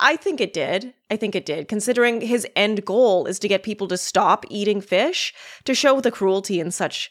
[0.00, 0.94] I think it did.
[1.10, 4.80] I think it did, considering his end goal is to get people to stop eating
[4.80, 5.34] fish
[5.64, 7.10] to show the cruelty in such,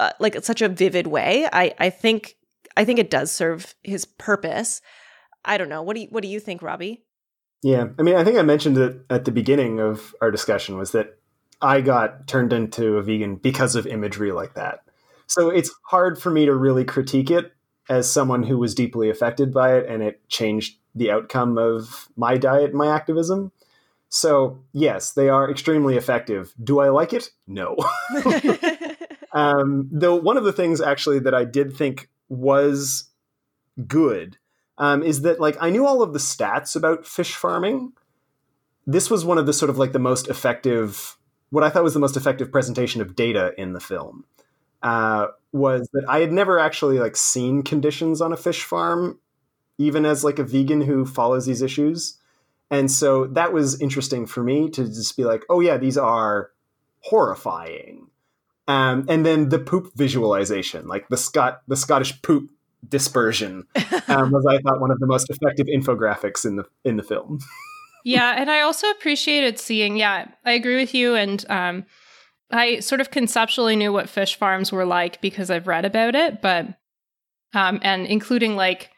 [0.00, 1.46] uh, like such a vivid way.
[1.52, 2.36] I I think
[2.76, 4.80] I think it does serve his purpose.
[5.44, 5.82] I don't know.
[5.82, 7.04] What do you What do you think, Robbie?
[7.62, 10.92] Yeah, I mean, I think I mentioned it at the beginning of our discussion was
[10.92, 11.18] that
[11.60, 14.80] I got turned into a vegan because of imagery like that.
[15.26, 17.52] So it's hard for me to really critique it
[17.88, 22.36] as someone who was deeply affected by it and it changed the outcome of my
[22.36, 23.52] diet and my activism.
[24.08, 26.54] So, yes, they are extremely effective.
[26.62, 27.30] Do I like it?
[27.46, 27.76] No.
[29.36, 33.10] Um, though one of the things actually that I did think was
[33.86, 34.38] good
[34.78, 37.92] um, is that like I knew all of the stats about fish farming.
[38.86, 41.18] This was one of the sort of like the most effective,
[41.50, 44.24] what I thought was the most effective presentation of data in the film.
[44.82, 49.18] Uh, was that I had never actually like seen conditions on a fish farm,
[49.78, 52.18] even as like a vegan who follows these issues,
[52.70, 56.50] and so that was interesting for me to just be like, oh yeah, these are
[57.00, 58.08] horrifying.
[58.68, 62.50] Um, and then the poop visualization, like the Scot the Scottish poop
[62.88, 63.64] dispersion,
[64.08, 67.38] um, was I thought one of the most effective infographics in the in the film.
[68.04, 69.96] yeah, and I also appreciated seeing.
[69.96, 71.86] Yeah, I agree with you, and um,
[72.50, 76.42] I sort of conceptually knew what fish farms were like because I've read about it,
[76.42, 76.66] but
[77.54, 78.90] um, and including like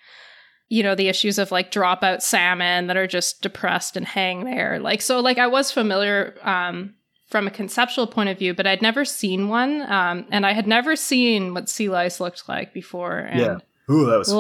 [0.68, 4.78] you know the issues of like dropout salmon that are just depressed and hang there,
[4.78, 5.20] like so.
[5.20, 6.94] Like I was familiar um,
[7.26, 10.66] from a conceptual point of view, but I'd never seen one, um, and I had
[10.66, 13.18] never seen what sea lice looked like before.
[13.18, 13.56] And Yeah.
[13.90, 14.30] Ooh, that was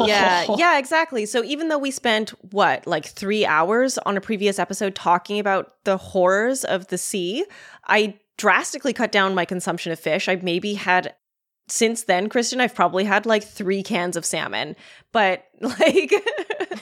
[0.06, 1.26] yeah, yeah, exactly.
[1.26, 5.74] So even though we spent what, like three hours on a previous episode talking about
[5.82, 7.44] the horrors of the sea,
[7.86, 10.28] I drastically cut down my consumption of fish.
[10.28, 11.14] I maybe had
[11.72, 14.76] since then, Kristen, I've probably had like three cans of salmon,
[15.10, 16.12] but like,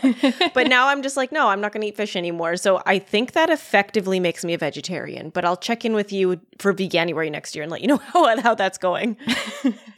[0.53, 2.57] but now I'm just like, no, I'm not going to eat fish anymore.
[2.57, 6.41] So I think that effectively makes me a vegetarian, but I'll check in with you
[6.59, 9.17] for Veganuary next year and let you know how, how that's going.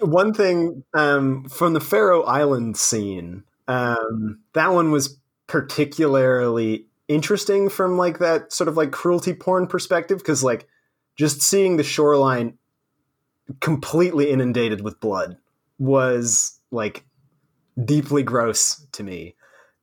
[0.00, 7.96] One thing um, from the Faroe Island scene, um, that one was particularly interesting from
[7.96, 10.66] like that sort of like cruelty porn perspective because like
[11.16, 12.58] just seeing the shoreline
[13.60, 15.36] completely inundated with blood
[15.78, 17.04] was like
[17.82, 19.34] deeply gross to me.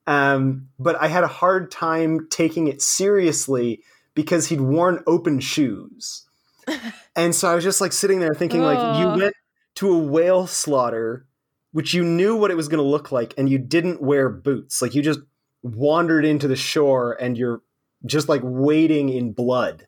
[0.08, 3.84] Um, but I had a hard time taking it seriously
[4.16, 6.26] because he'd worn open shoes.
[7.16, 9.36] and so I was just like sitting there thinking, like, you went
[9.76, 11.26] to a whale slaughter,
[11.72, 14.82] which you knew what it was going to look like, and you didn't wear boots.
[14.82, 15.20] Like, you just
[15.62, 17.62] wandered into the shore and you're
[18.06, 19.88] just like wading in blood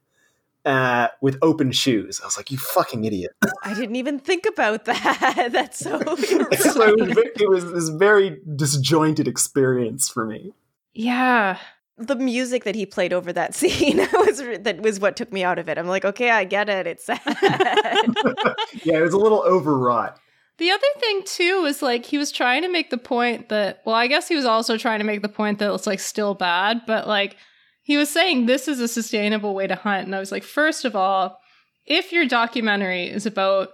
[0.66, 2.20] uh, with open shoes.
[2.22, 3.32] I was like, "You fucking idiot!"
[3.64, 5.48] I didn't even think about that.
[5.52, 6.00] That's so.
[6.16, 10.54] so it was this very disjointed experience for me.
[10.94, 11.58] Yeah,
[11.98, 15.60] the music that he played over that scene was that was what took me out
[15.60, 15.78] of it.
[15.78, 16.88] I'm like, okay, I get it.
[16.88, 17.22] It's sad.
[18.84, 20.20] yeah, it was a little overwrought.
[20.58, 23.96] The other thing too was like he was trying to make the point that well,
[23.96, 26.82] I guess he was also trying to make the point that it's like still bad,
[26.86, 27.38] but like
[27.82, 30.06] he was saying this is a sustainable way to hunt.
[30.06, 31.38] And I was like, first of all,
[31.86, 33.70] if your documentary is about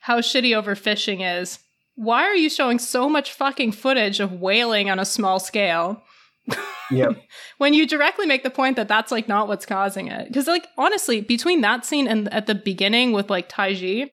[0.00, 1.58] how shitty overfishing is,
[1.94, 6.02] why are you showing so much fucking footage of whaling on a small scale?
[6.90, 7.12] Yeah.
[7.56, 10.28] when you directly make the point that that's like not what's causing it.
[10.28, 14.10] Because, like, honestly, between that scene and at the beginning with like Taiji,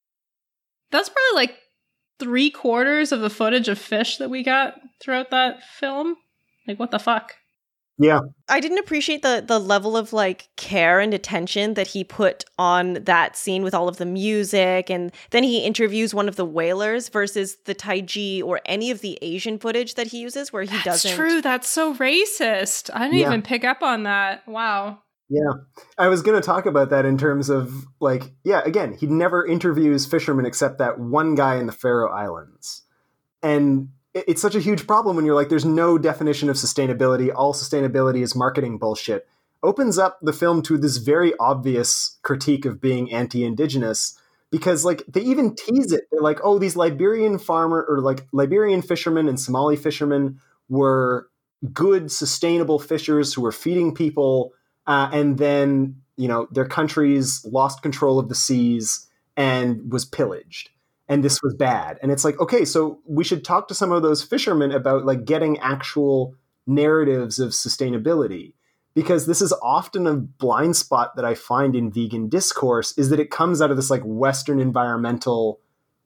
[0.90, 1.58] that's probably like
[2.20, 6.16] three quarters of the footage of fish that we got throughout that film.
[6.68, 7.36] Like, what the fuck?
[8.02, 8.22] Yeah.
[8.48, 12.94] I didn't appreciate the the level of like care and attention that he put on
[13.04, 17.10] that scene with all of the music and then he interviews one of the whalers
[17.10, 20.84] versus the Taiji or any of the Asian footage that he uses where he That's
[20.86, 21.42] doesn't That's true.
[21.42, 22.90] That's so racist.
[22.94, 23.28] I didn't Yeah.
[23.28, 24.48] even pick up on that.
[24.48, 25.00] Wow.
[25.30, 25.52] Yeah.
[25.98, 29.46] I was going to talk about that in terms of like, yeah, again, he never
[29.46, 32.84] interviews fishermen except that one guy in the Faroe Islands.
[33.44, 37.34] And it- it's such a huge problem when you're like, there's no definition of sustainability.
[37.34, 39.28] All sustainability is marketing bullshit.
[39.62, 44.18] Opens up the film to this very obvious critique of being anti indigenous
[44.52, 46.06] because, like, they even tease it.
[46.12, 51.28] They're like, oh, these Liberian farmer or like Liberian fishermen and Somali fishermen were
[51.74, 54.54] good, sustainable fishers who were feeding people
[54.90, 60.72] uh, and then you know their countries lost control of the seas and was pillaged
[61.10, 61.98] and this was bad.
[62.02, 65.26] And it's like okay so we should talk to some of those fishermen about like
[65.26, 68.54] getting actual narratives of sustainability.
[68.96, 73.20] Because this is often a blind spot that i find in vegan discourse is that
[73.20, 75.60] it comes out of this like western environmental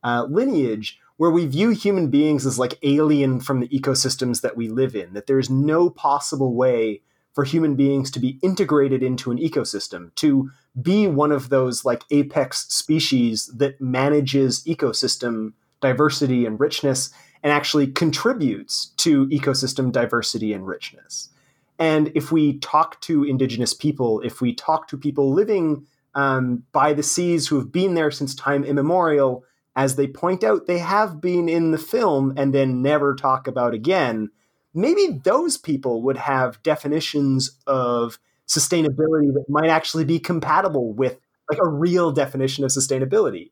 [0.04, 4.68] uh, lineage where we view human beings as like alien from the ecosystems that we
[4.68, 7.02] live in that there's no possible way
[7.34, 12.04] for human beings to be integrated into an ecosystem, to be one of those like
[12.12, 17.12] apex species that manages ecosystem diversity and richness
[17.44, 21.30] and actually contributes to ecosystem diversity and richness.
[21.78, 26.94] And if we talk to indigenous people, if we talk to people living um, by
[26.94, 29.44] the seas who have been there since time immemorial,
[29.76, 33.74] as they point out, they have been in the film and then never talk about
[33.74, 34.30] again
[34.74, 41.60] maybe those people would have definitions of sustainability that might actually be compatible with like
[41.62, 43.52] a real definition of sustainability.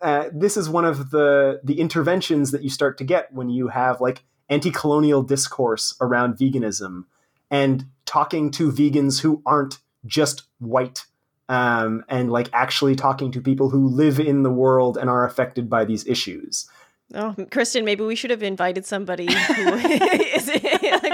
[0.00, 3.68] Uh, this is one of the the interventions that you start to get when you
[3.68, 7.04] have like anti-colonial discourse around veganism
[7.50, 11.04] and talking to vegans who aren't just white
[11.48, 15.68] um, and like actually talking to people who live in the world and are affected
[15.68, 16.68] by these issues.
[17.14, 20.48] Oh, Kristen, maybe we should have invited somebody who is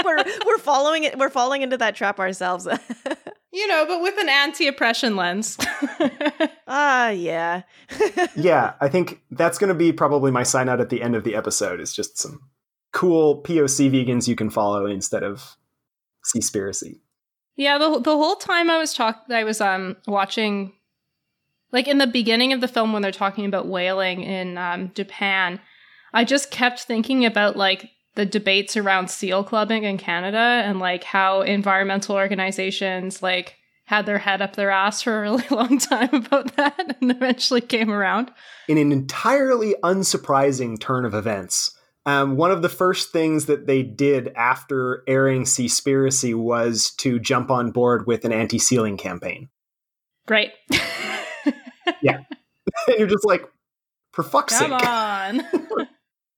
[0.05, 1.19] we're we're following it.
[1.19, 2.69] We're falling into that trap ourselves.
[3.57, 5.57] You know, but with an anti-oppression lens.
[6.67, 7.63] Ah, yeah.
[8.37, 11.23] yeah, I think that's going to be probably my sign out at the end of
[11.23, 11.79] the episode.
[11.79, 12.41] Is just some
[12.93, 15.57] cool POC vegans you can follow instead of
[16.25, 16.99] Seaspiracy.
[17.55, 20.73] yeah, the the whole time I was talk I was um watching
[21.71, 25.61] like in the beginning of the film when they're talking about whaling in um, Japan,
[26.13, 31.05] I just kept thinking about like the debates around seal clubbing in Canada and like
[31.05, 33.57] how environmental organizations like
[33.87, 37.61] had their head up their ass for a really long time about that and eventually
[37.61, 38.31] came around.
[38.69, 43.83] In an entirely unsurprising turn of events, Um, one of the first things that they
[43.83, 49.49] did after airing Seaspiracy was to jump on board with an anti-sealing campaign.
[50.27, 50.53] Great.
[52.03, 52.19] yeah.
[52.87, 53.45] and you're just like,
[54.13, 54.89] for fuck's Come sake.
[54.89, 55.43] on.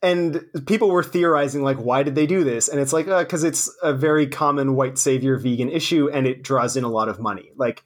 [0.07, 2.69] and people were theorizing like why did they do this?
[2.69, 6.45] And it's like because uh, it's a very common white savior vegan issue and it
[6.45, 7.51] draws in a lot of money.
[7.57, 7.83] Like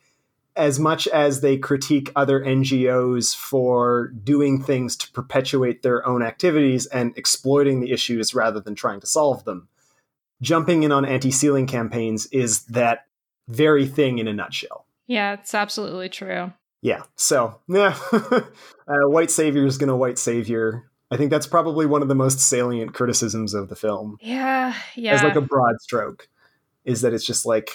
[0.55, 6.85] as much as they critique other ngos for doing things to perpetuate their own activities
[6.87, 9.69] and exploiting the issues rather than trying to solve them
[10.43, 13.07] jumping in on anti-sealing campaigns is that
[13.49, 14.85] very thing in a nutshell.
[15.07, 16.53] Yeah it's absolutely true.
[16.83, 22.03] Yeah so yeah uh, white savior is gonna white savior I think that's probably one
[22.03, 24.17] of the most salient criticisms of the film.
[24.21, 25.15] Yeah, yeah.
[25.15, 26.29] As like a broad stroke,
[26.85, 27.71] is that it's just like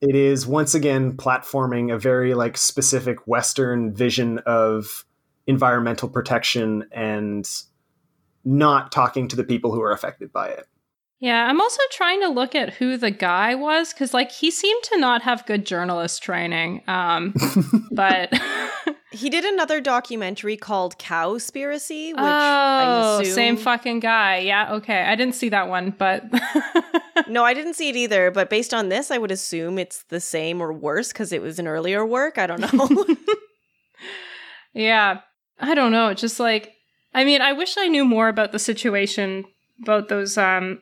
[0.00, 5.04] it is once again platforming a very like specific Western vision of
[5.46, 7.48] environmental protection and
[8.44, 10.66] not talking to the people who are affected by it.
[11.20, 14.82] Yeah, I'm also trying to look at who the guy was because, like, he seemed
[14.84, 16.82] to not have good journalist training.
[16.88, 17.34] Um,
[17.92, 18.32] but
[19.10, 23.34] he did another documentary called Cowspiracy, which oh, I assume...
[23.34, 24.38] same fucking guy.
[24.38, 25.02] Yeah, okay.
[25.02, 26.24] I didn't see that one, but
[27.28, 28.30] no, I didn't see it either.
[28.30, 31.58] But based on this, I would assume it's the same or worse because it was
[31.58, 32.38] an earlier work.
[32.38, 33.06] I don't know.
[34.72, 35.20] yeah,
[35.58, 36.14] I don't know.
[36.14, 36.72] Just like,
[37.12, 39.44] I mean, I wish I knew more about the situation
[39.82, 40.80] about those um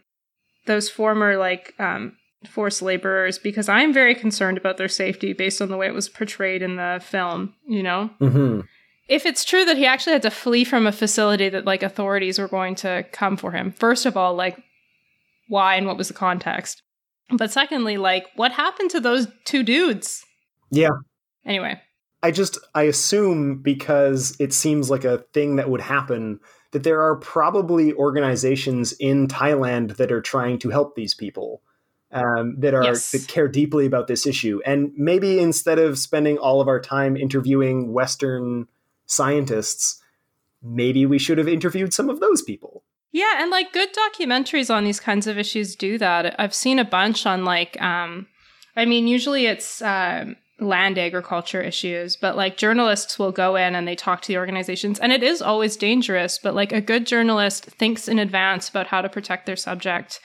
[0.69, 2.17] those former like um,
[2.47, 6.09] forced laborers because I'm very concerned about their safety based on the way it was
[6.09, 7.55] portrayed in the film.
[7.67, 8.61] You know, mm-hmm.
[9.09, 12.39] if it's true that he actually had to flee from a facility that like authorities
[12.39, 14.57] were going to come for him, first of all, like
[15.49, 16.83] why and what was the context?
[17.31, 20.25] But secondly, like what happened to those two dudes?
[20.71, 20.91] Yeah.
[21.45, 21.81] Anyway.
[22.23, 26.41] I just I assume because it seems like a thing that would happen
[26.73, 31.63] that there are probably organizations in Thailand that are trying to help these people.
[32.11, 33.11] Um, that are yes.
[33.11, 37.19] that care deeply about this issue, and maybe instead of spending all of our time
[37.19, 38.67] interviewing Western
[39.05, 40.03] scientists,
[40.63, 42.83] maybe we should have interviewed some of those people.
[43.13, 46.39] Yeah, and like good documentaries on these kinds of issues do that.
[46.39, 48.27] I've seen a bunch on like, um,
[48.77, 53.87] I mean, usually it's um, land agriculture issues, but like journalists will go in and
[53.87, 56.39] they talk to the organizations, and it is always dangerous.
[56.39, 60.21] But like a good journalist thinks in advance about how to protect their subject.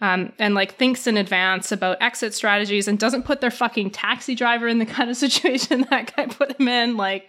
[0.00, 4.34] Um, and like thinks in advance about exit strategies and doesn't put their fucking taxi
[4.34, 6.96] driver in the kind of situation that guy put him in.
[6.96, 7.28] Like,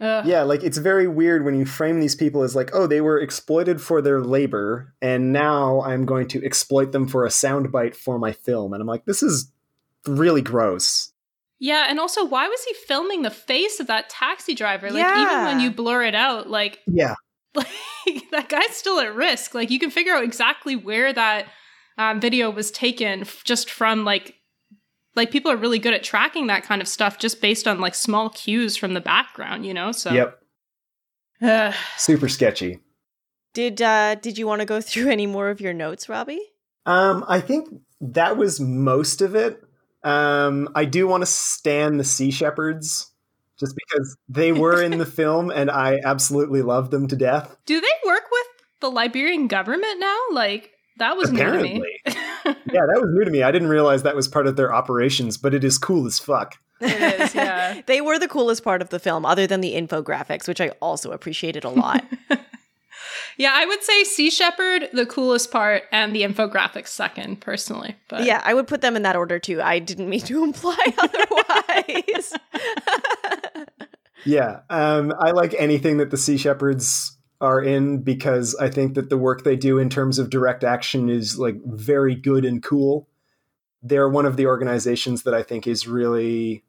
[0.00, 0.26] Ugh.
[0.26, 3.18] Yeah, like it's very weird when you frame these people as like, oh, they were
[3.18, 8.18] exploited for their labor, and now I'm going to exploit them for a soundbite for
[8.18, 8.72] my film.
[8.72, 9.52] And I'm like, this is
[10.06, 11.12] really gross.
[11.64, 14.90] Yeah, and also, why was he filming the face of that taxi driver?
[14.90, 15.22] Like, yeah.
[15.22, 17.14] even when you blur it out, like, yeah,
[17.54, 17.66] like
[18.32, 19.54] that guy's still at risk.
[19.54, 21.46] Like, you can figure out exactly where that
[21.96, 24.34] um, video was taken f- just from like
[25.16, 27.94] like people are really good at tracking that kind of stuff just based on like
[27.94, 29.90] small cues from the background, you know?
[29.90, 30.38] So Yep.
[31.40, 32.80] Uh, Super sketchy.
[33.54, 36.44] Did uh did you want to go through any more of your notes, Robbie?
[36.84, 37.70] Um I think
[38.02, 39.63] that was most of it.
[40.04, 43.10] Um I do want to stand the Sea Shepherds
[43.58, 47.56] just because they were in the film and I absolutely love them to death.
[47.66, 48.46] Do they work with
[48.80, 50.18] the Liberian government now?
[50.32, 51.74] Like that was Apparently.
[51.74, 52.16] new to me.
[52.72, 53.42] yeah, that was new to me.
[53.42, 56.56] I didn't realize that was part of their operations, but it is cool as fuck.
[56.80, 57.82] It is, yeah.
[57.86, 61.10] they were the coolest part of the film, other than the infographics, which I also
[61.10, 62.04] appreciated a lot.
[63.36, 67.96] Yeah, I would say Sea Shepherd the coolest part, and the infographics second, personally.
[68.08, 69.60] But yeah, I would put them in that order too.
[69.60, 72.32] I didn't mean to imply otherwise.
[74.24, 79.10] yeah, um, I like anything that the Sea Shepherds are in because I think that
[79.10, 83.08] the work they do in terms of direct action is like very good and cool.
[83.82, 86.64] They're one of the organizations that I think is really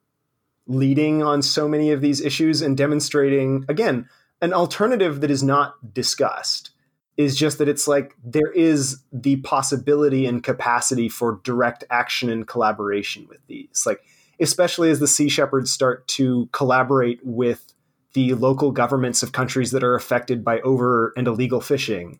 [0.67, 4.09] leading on so many of these issues and demonstrating again
[4.41, 6.71] an alternative that is not discussed
[7.17, 12.47] is just that it's like there is the possibility and capacity for direct action and
[12.47, 14.01] collaboration with these like
[14.39, 17.73] especially as the sea shepherds start to collaborate with
[18.13, 22.19] the local governments of countries that are affected by over and illegal fishing.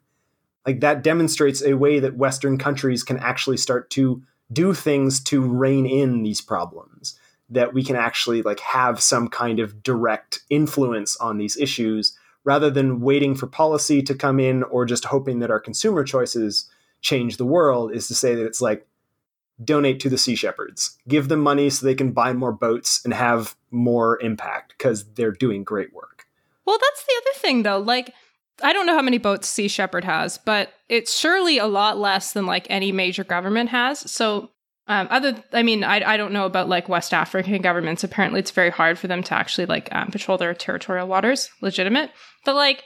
[0.66, 5.42] Like that demonstrates a way that Western countries can actually start to do things to
[5.42, 7.20] rein in these problems.
[7.50, 12.70] That we can actually like have some kind of direct influence on these issues rather
[12.70, 16.70] than waiting for policy to come in or just hoping that our consumer choices
[17.02, 18.88] change the world is to say that it's like
[19.64, 20.98] donate to the Sea Shepherds.
[21.08, 25.32] Give them money so they can buy more boats and have more impact because they're
[25.32, 26.26] doing great work.
[26.66, 27.80] Well, that's the other thing though.
[27.80, 28.14] Like
[28.64, 32.34] I don't know how many boats Sea Shepherd has, but it's surely a lot less
[32.34, 34.00] than like any major government has.
[34.10, 34.52] So,
[34.88, 38.04] um, other, I mean, I, I don't know about like West African governments.
[38.04, 42.12] Apparently, it's very hard for them to actually like um, patrol their territorial waters, legitimate.
[42.44, 42.84] But like,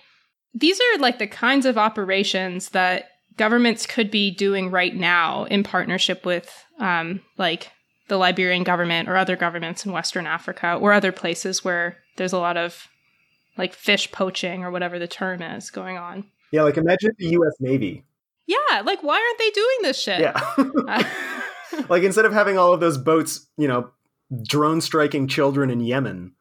[0.54, 5.64] these are like the kinds of operations that governments could be doing right now in
[5.64, 7.72] partnership with um, like
[8.08, 12.40] the Liberian government or other governments in Western Africa or other places where there's a
[12.40, 12.88] lot of
[13.58, 16.26] like fish poaching or whatever the term is going on.
[16.52, 18.06] Yeah, like imagine the US Navy.
[18.48, 20.22] Yeah, like why aren't they doing this shit?
[20.22, 21.36] Yeah.
[21.90, 23.92] like instead of having all of those boats, you know,
[24.48, 26.34] drone striking children in Yemen,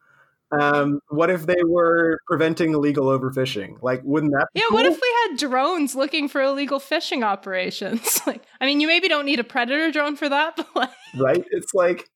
[0.51, 3.81] um, what if they were preventing illegal overfishing?
[3.81, 4.47] Like, wouldn't that?
[4.53, 4.63] yeah.
[4.69, 4.77] cool?
[4.77, 8.21] What if we had drones looking for illegal fishing operations?
[8.27, 11.43] like, I mean, you maybe don't need a predator drone for that, but like, right?
[11.51, 12.09] It's like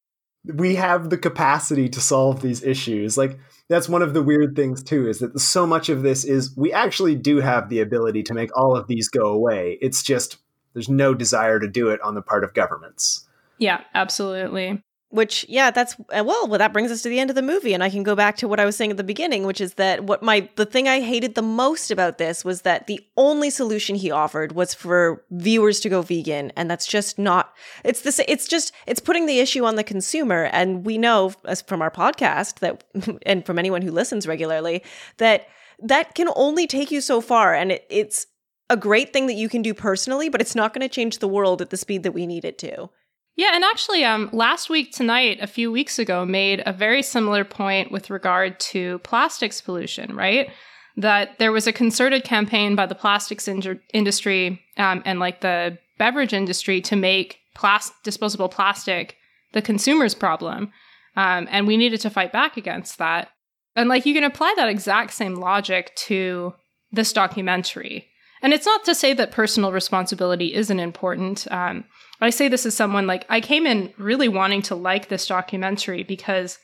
[0.45, 3.17] we have the capacity to solve these issues.
[3.17, 3.39] Like
[3.69, 6.73] that's one of the weird things too is that so much of this is we
[6.73, 9.77] actually do have the ability to make all of these go away.
[9.81, 10.37] It's just
[10.73, 13.27] there's no desire to do it on the part of governments.
[13.57, 14.81] yeah, absolutely.
[15.09, 17.75] Which, yeah, that's uh, well, well, that brings us to the end of the movie,
[17.75, 19.75] and I can go back to what I was saying at the beginning, which is
[19.75, 23.51] that what my the thing I hated the most about this was that the only
[23.51, 27.53] solution he offered was for viewers to go vegan, and that's just not.
[27.83, 31.31] It's the sa- it's just it's putting the issue on the consumer, and we know
[31.45, 32.83] as from our podcast that,
[33.27, 34.81] and from anyone who listens regularly,
[35.17, 35.45] that
[35.77, 38.25] that can only take you so far, and it, it's
[38.69, 41.27] a great thing that you can do personally, but it's not going to change the
[41.27, 42.89] world at the speed that we need it to.
[43.35, 47.43] Yeah, and actually, um, last week tonight, a few weeks ago, made a very similar
[47.43, 50.15] point with regard to plastics pollution.
[50.15, 50.49] Right,
[50.97, 55.77] that there was a concerted campaign by the plastics in- industry um, and like the
[55.97, 59.17] beverage industry to make plas- disposable plastic
[59.53, 60.71] the consumer's problem,
[61.15, 63.29] um, and we needed to fight back against that.
[63.75, 66.53] And like you can apply that exact same logic to
[66.91, 68.09] this documentary.
[68.43, 71.47] And it's not to say that personal responsibility isn't important.
[71.49, 71.85] Um,
[72.19, 76.03] I say this as someone like I came in really wanting to like this documentary
[76.03, 76.59] because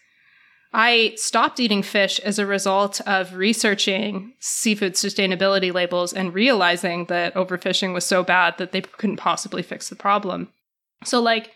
[0.73, 7.33] I stopped eating fish as a result of researching seafood sustainability labels and realizing that
[7.33, 10.49] overfishing was so bad that they couldn't possibly fix the problem.
[11.05, 11.51] So, like,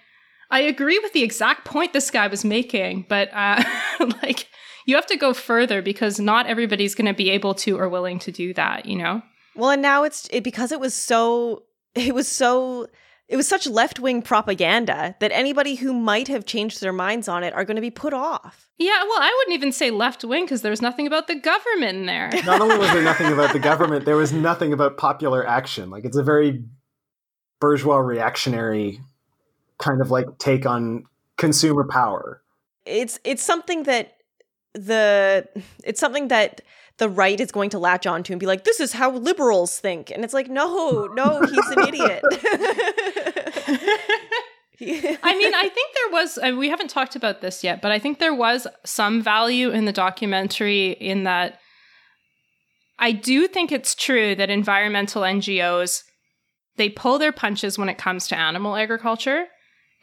[0.49, 3.63] I agree with the exact point this guy was making, but uh,
[4.23, 4.47] like,
[4.85, 8.19] you have to go further because not everybody's going to be able to or willing
[8.19, 9.21] to do that, you know?
[9.55, 11.63] Well, and now it's it, because it was so
[11.95, 12.87] it was so
[13.27, 17.53] it was such left-wing propaganda that anybody who might have changed their minds on it
[17.53, 18.69] are going to be put off.
[18.77, 22.05] Yeah, well, I wouldn't even say left wing because there's nothing about the government in
[22.05, 22.29] there.
[22.45, 25.89] Not only was there nothing about the government, there was nothing about popular action.
[25.89, 26.63] Like it's a very
[27.59, 28.99] bourgeois reactionary
[29.77, 31.05] kind of like take on
[31.37, 32.41] consumer power.
[32.85, 34.17] It's it's something that
[34.73, 35.47] the
[35.83, 36.61] it's something that
[36.99, 40.11] the right is going to latch onto and be like, this is how liberals think.
[40.11, 42.23] And it's like, no, no, he's an idiot.
[45.23, 47.99] I mean, I think there was, uh, we haven't talked about this yet, but I
[47.99, 51.59] think there was some value in the documentary in that
[52.99, 56.03] I do think it's true that environmental NGOs,
[56.77, 59.47] they pull their punches when it comes to animal agriculture.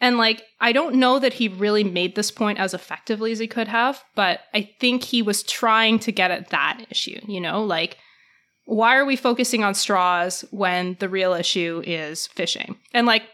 [0.01, 3.47] And like, I don't know that he really made this point as effectively as he
[3.47, 7.63] could have, but I think he was trying to get at that issue, you know,
[7.63, 7.99] like,
[8.65, 12.77] why are we focusing on straws when the real issue is fishing?
[12.95, 13.25] And like,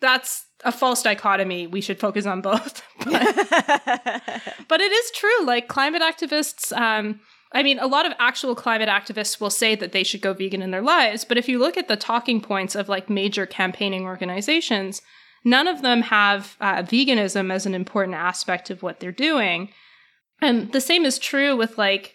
[0.00, 1.66] that's a false dichotomy.
[1.66, 2.82] We should focus on both.
[3.04, 3.12] but,
[4.68, 5.44] but it is true.
[5.44, 7.20] Like, climate activists, um,
[7.52, 10.62] I mean, a lot of actual climate activists will say that they should go vegan
[10.62, 11.24] in their lives.
[11.24, 15.02] But if you look at the talking points of like major campaigning organizations,
[15.44, 19.70] none of them have uh, veganism as an important aspect of what they're doing.
[20.40, 22.14] And the same is true with like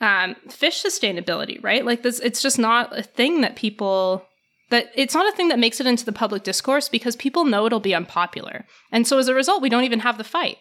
[0.00, 1.84] um, fish sustainability, right?
[1.84, 4.26] Like this, it's just not a thing that people
[4.70, 7.66] that it's not a thing that makes it into the public discourse because people know
[7.66, 8.64] it'll be unpopular.
[8.92, 10.58] And so as a result, we don't even have the fight.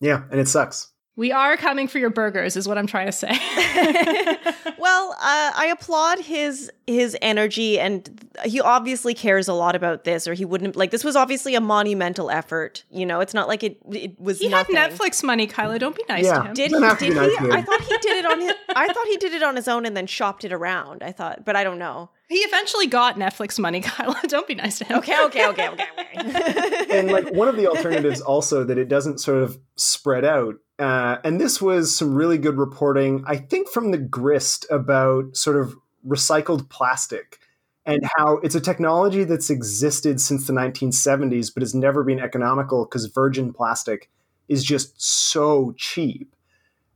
[0.00, 0.92] Yeah, and it sucks.
[1.18, 3.28] We are coming for your burgers, is what I'm trying to say.
[4.78, 8.08] well, uh, I applaud his his energy, and
[8.44, 10.92] he obviously cares a lot about this, or he wouldn't like.
[10.92, 12.84] This was obviously a monumental effort.
[12.88, 14.38] You know, it's not like it it was.
[14.38, 14.76] he nothing.
[14.76, 15.80] had Netflix money, Kyla.
[15.80, 16.34] Don't be nice Yeah.
[16.38, 16.54] to him.
[16.54, 16.78] Did he?
[16.78, 17.50] Did be nice he?
[17.50, 18.52] I thought he did it on his.
[18.76, 21.02] I thought he did it on his own and then shopped it around.
[21.02, 22.10] I thought, but I don't know.
[22.28, 24.20] He eventually got Netflix money, Kyla.
[24.28, 24.98] Don't be nice to him.
[24.98, 26.86] Okay, okay, okay, okay, okay.
[26.96, 31.18] and like one of the alternatives also that it doesn't sort of spread out uh,
[31.24, 35.76] and this was some really good reporting i think from the grist about sort of
[36.06, 37.38] recycled plastic
[37.86, 42.84] and how it's a technology that's existed since the 1970s but has never been economical
[42.84, 44.10] because virgin plastic
[44.48, 46.34] is just so cheap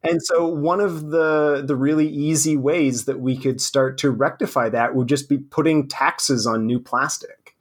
[0.03, 4.69] And so one of the the really easy ways that we could start to rectify
[4.71, 7.55] that would just be putting taxes on new plastic.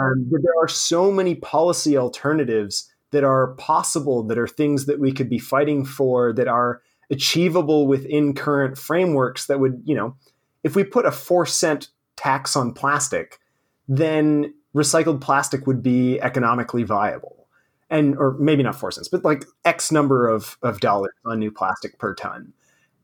[0.00, 5.12] Um, there are so many policy alternatives that are possible, that are things that we
[5.12, 9.46] could be fighting for, that are achievable within current frameworks.
[9.46, 10.16] That would, you know,
[10.62, 13.38] if we put a four cent tax on plastic,
[13.86, 17.48] then recycled plastic would be economically viable
[17.90, 21.50] and or maybe not four cents, but like X number of, of dollars on new
[21.50, 22.52] plastic per ton.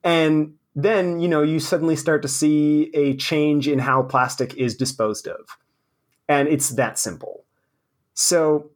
[0.02, 4.76] And then, you know, you suddenly start to see a change in how plastic is
[4.76, 5.56] disposed of.
[6.28, 7.44] And it's that simple.
[8.14, 8.70] So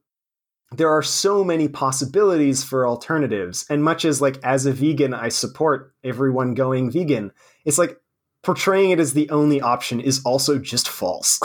[0.72, 3.64] there are so many possibilities for alternatives.
[3.70, 7.32] And much as like as a vegan, I support everyone going vegan,
[7.64, 7.98] it's like
[8.42, 11.40] portraying it as the only option is also just false.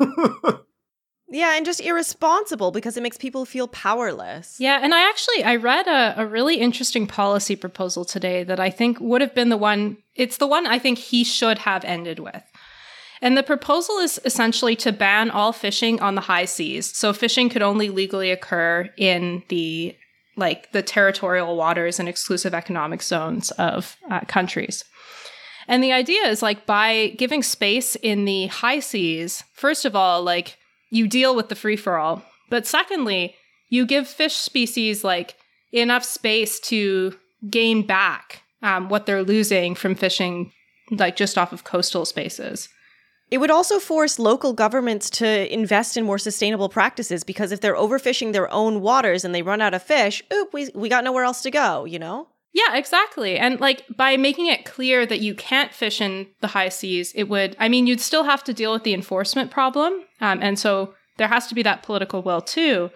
[1.34, 4.60] Yeah, and just irresponsible because it makes people feel powerless.
[4.60, 8.70] Yeah, and I actually I read a, a really interesting policy proposal today that I
[8.70, 12.20] think would have been the one it's the one I think he should have ended
[12.20, 12.44] with.
[13.22, 16.94] And the proposal is essentially to ban all fishing on the high seas.
[16.96, 19.96] So fishing could only legally occur in the
[20.36, 24.84] like the territorial waters and exclusive economic zones of uh, countries.
[25.68, 30.22] And the idea is like by giving space in the high seas, first of all,
[30.22, 30.58] like
[30.90, 32.22] you deal with the free for all.
[32.50, 33.36] But secondly,
[33.68, 35.36] you give fish species like
[35.72, 37.16] enough space to
[37.48, 40.52] gain back um, what they're losing from fishing
[40.90, 42.68] like just off of coastal spaces.
[43.34, 47.74] It would also force local governments to invest in more sustainable practices because if they're
[47.74, 51.24] overfishing their own waters and they run out of fish, oop, we, we got nowhere
[51.24, 52.28] else to go, you know?
[52.52, 53.36] Yeah, exactly.
[53.36, 57.24] And like by making it clear that you can't fish in the high seas, it
[57.24, 60.04] would, I mean, you'd still have to deal with the enforcement problem.
[60.20, 62.92] Um, and so there has to be that political will too.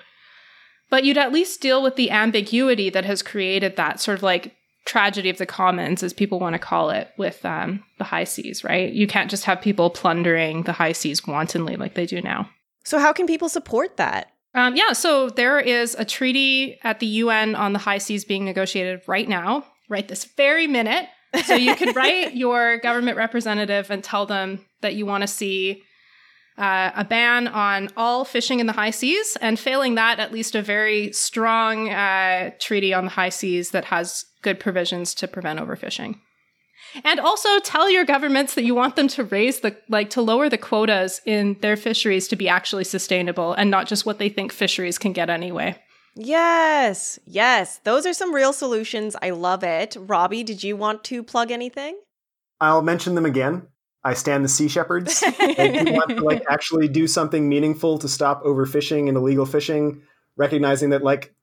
[0.89, 4.55] But you'd at least deal with the ambiguity that has created that sort of like
[4.89, 8.65] tragedy of the commons, as people want to call it, with um, the high seas,
[8.65, 8.91] right?
[8.93, 12.49] You can't just have people plundering the high seas wantonly like they do now.
[12.85, 14.33] So, how can people support that?
[14.55, 18.47] Um, yeah, so there is a treaty at the UN on the high seas being
[18.47, 21.07] negotiated right now, right this very minute.
[21.45, 25.83] So you can write your government representative and tell them that you want to see
[26.57, 30.57] uh, a ban on all fishing in the high seas, and failing that, at least
[30.57, 35.61] a very strong uh, treaty on the high seas that has good provisions to prevent
[35.61, 36.21] overfishing.
[37.05, 40.49] And also tell your governments that you want them to raise the, like, to lower
[40.49, 44.53] the quotas in their fisheries to be actually sustainable and not just what they think
[44.53, 45.77] fisheries can get anyway.
[46.15, 47.79] Yes, yes.
[47.85, 49.17] Those are some real solutions.
[49.21, 49.97] I love it.
[50.01, 51.99] Robbie, did you want to plug anything?
[52.61, 53.69] I'll mention them again.
[54.03, 55.23] I stand the Sea Shepherds.
[55.23, 60.03] if you want to like actually do something meaningful to stop overfishing and illegal fishing,
[60.37, 61.35] recognizing that like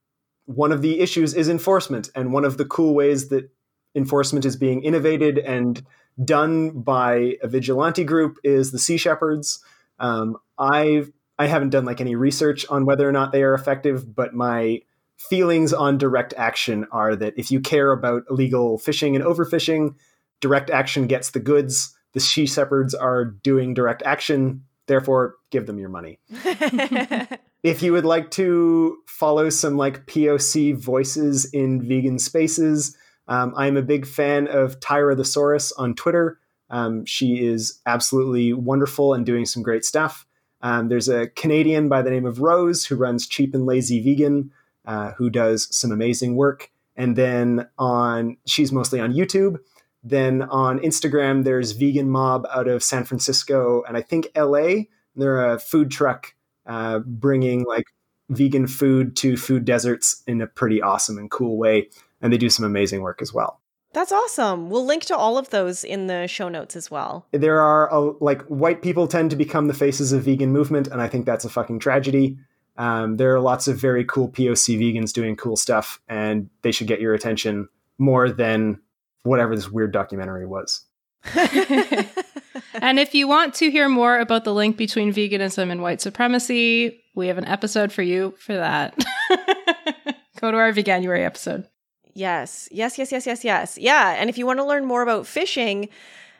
[0.46, 3.50] one of the issues is enforcement, and one of the cool ways that
[3.96, 5.84] enforcement is being innovated and
[6.24, 9.64] done by a vigilante group is the Sea Shepherds.
[10.00, 11.06] Um, I
[11.38, 14.82] I haven't done like any research on whether or not they are effective, but my
[15.18, 19.96] feelings on direct action are that if you care about illegal fishing and overfishing,
[20.42, 21.94] direct action gets the goods.
[22.14, 26.20] The Sea Shepherds are doing direct action, therefore give them your money.
[27.64, 33.78] if you would like to follow some like POC voices in vegan spaces, um, I'm
[33.78, 36.40] a big fan of Tyra the Saurus on Twitter.
[36.70, 40.26] Um, she is absolutely wonderful and doing some great stuff.
[40.62, 44.52] Um, there's a Canadian by the name of Rose who runs Cheap and Lazy Vegan,
[44.86, 46.72] uh, who does some amazing work.
[46.96, 49.58] And then on, she's mostly on YouTube.
[50.06, 54.84] Then on Instagram, there's Vegan Mob out of San Francisco and I think LA.
[55.16, 56.36] They're a food truck
[56.66, 57.86] uh, bringing like
[58.30, 61.90] vegan food to food deserts in a pretty awesome and cool way
[62.22, 63.60] and they do some amazing work as well.
[63.94, 64.70] That's awesome.
[64.70, 67.26] We'll link to all of those in the show notes as well.
[67.32, 71.02] There are a, like white people tend to become the faces of vegan movement, and
[71.02, 72.38] I think that's a fucking tragedy.
[72.76, 76.88] Um, there are lots of very cool POC vegans doing cool stuff, and they should
[76.88, 78.82] get your attention more than
[79.26, 80.86] whatever this weird documentary was.
[81.36, 87.02] and if you want to hear more about the link between veganism and white supremacy,
[87.16, 88.96] we have an episode for you for that.
[90.40, 91.68] Go to our Veganuary episode.
[92.14, 93.78] Yes, yes, yes, yes, yes, yes.
[93.78, 94.16] Yeah.
[94.18, 95.90] And if you want to learn more about fishing,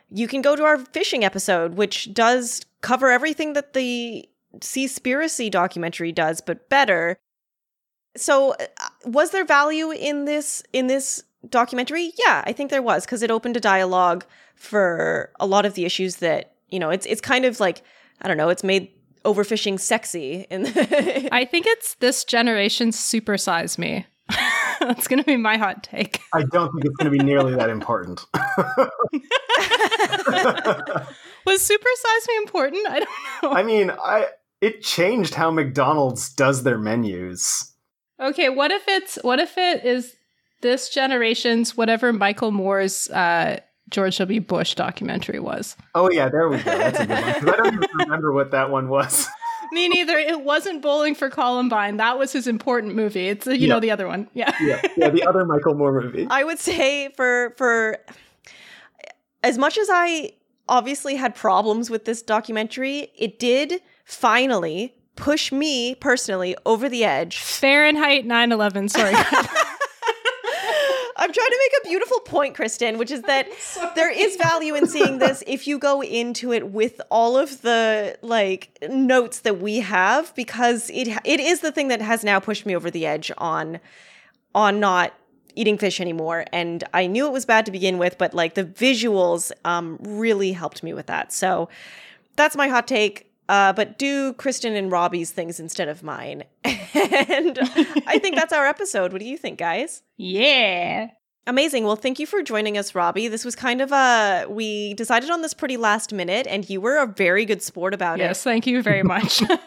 [0.10, 4.28] you can go to our fishing episode, which does cover everything that the
[4.60, 7.18] Seaspiracy documentary does, but better.
[8.16, 8.66] So, uh,
[9.06, 12.14] was there value in this in this documentary?
[12.18, 14.26] Yeah, I think there was because it opened a dialogue
[14.56, 16.90] for a lot of the issues that you know.
[16.90, 17.82] It's it's kind of like
[18.22, 18.50] I don't know.
[18.50, 18.92] It's made
[19.24, 20.46] overfishing sexy.
[20.50, 20.66] In
[21.32, 24.06] I think it's this generation's Super Size Me.
[24.80, 26.22] That's going to be my hot take.
[26.34, 28.26] I don't think it's going to be nearly that important.
[31.46, 32.88] Was Super Size Me important?
[32.88, 33.10] I don't
[33.44, 33.52] know.
[33.52, 34.28] I mean, I
[34.62, 37.74] it changed how McDonald's does their menus.
[38.20, 40.16] Okay, what if it's what if it is
[40.62, 44.42] this generation's whatever Michael Moore's uh, George W.
[44.42, 45.76] Bush documentary was?
[45.94, 46.64] Oh yeah, there we go.
[46.64, 47.34] That's a good one.
[47.34, 49.28] 'Cause I don't even remember what that one was.
[49.72, 50.18] Me neither.
[50.18, 51.98] It wasn't Bowling for Columbine.
[51.98, 53.28] That was his important movie.
[53.30, 53.74] It's uh, you Yeah.
[53.74, 54.30] know the other one.
[54.34, 54.56] Yeah.
[54.62, 56.28] yeah, yeah, the other Michael Moore movie.
[56.30, 57.98] I would say for for
[59.44, 60.32] as much as I
[60.68, 67.38] obviously had problems with this documentary, it did finally push me personally over the edge.
[67.40, 68.90] Fahrenheit 9/11.
[68.90, 69.14] Sorry.
[71.18, 73.48] I'm trying to make a beautiful point, Kristen, which is that
[73.96, 78.18] there is value in seeing this if you go into it with all of the
[78.22, 82.66] like notes that we have because it it is the thing that has now pushed
[82.66, 83.80] me over the edge on
[84.54, 85.14] on not
[85.56, 88.66] eating fish anymore and I knew it was bad to begin with but like the
[88.66, 91.32] visuals um really helped me with that.
[91.32, 91.70] So
[92.36, 93.32] that's my hot take.
[93.48, 96.44] Uh, but do Kristen and Robbie's things instead of mine.
[96.64, 97.60] and
[98.08, 99.12] I think that's our episode.
[99.12, 100.02] What do you think, guys?
[100.18, 101.10] yeah.
[101.48, 101.84] Amazing.
[101.86, 103.28] Well, thank you for joining us, Robbie.
[103.28, 106.98] This was kind of a we decided on this pretty last minute, and you were
[106.98, 108.24] a very good sport about it.
[108.24, 109.42] Yes, thank you very much.
[109.42, 109.60] You're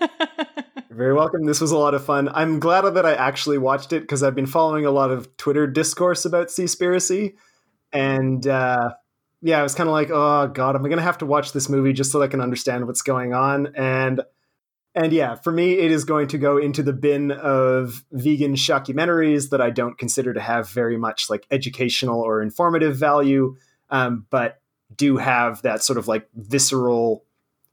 [0.91, 1.47] very welcome.
[1.47, 2.31] This was a lot of fun.
[2.31, 5.69] I'm glad that I actually watched it because I've been following a lot of Twitter
[5.69, 7.35] discourse about Seaspiracy.
[7.93, 8.95] And uh,
[9.41, 11.69] yeah, I was kind of like, oh god, am I gonna have to watch this
[11.69, 13.75] movie just so I can understand what's going on?
[13.77, 14.23] And
[14.95, 19.51] and yeah, for me, it is going to go into the bin of vegan shockumentaries
[19.51, 23.57] that I don't consider to have very much like educational or informative value,
[23.91, 24.61] um, but
[24.97, 27.25] do have that sort of like visceral,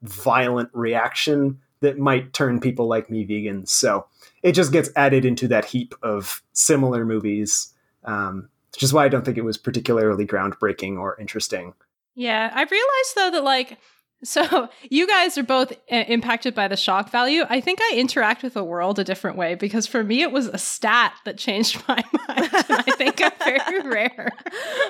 [0.03, 3.65] violent reaction that might turn people like me vegan.
[3.65, 4.05] So
[4.43, 9.09] it just gets added into that heap of similar movies, um, which is why I
[9.09, 11.73] don't think it was particularly groundbreaking or interesting.
[12.15, 13.77] Yeah, I realized though that like
[14.23, 17.43] so you guys are both uh, impacted by the shock value.
[17.49, 20.47] I think I interact with the world a different way because for me it was
[20.47, 22.49] a stat that changed my mind.
[22.69, 24.31] I think I'm very rare.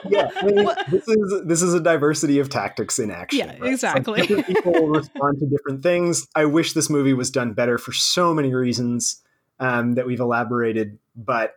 [0.07, 3.39] Yeah, I mean, this is this is a diversity of tactics in action.
[3.39, 3.61] Yeah, right?
[3.61, 4.21] Like exactly.
[4.21, 6.27] different people respond to different things.
[6.36, 9.21] I wish this movie was done better for so many reasons
[9.59, 11.55] um, that we've elaborated, but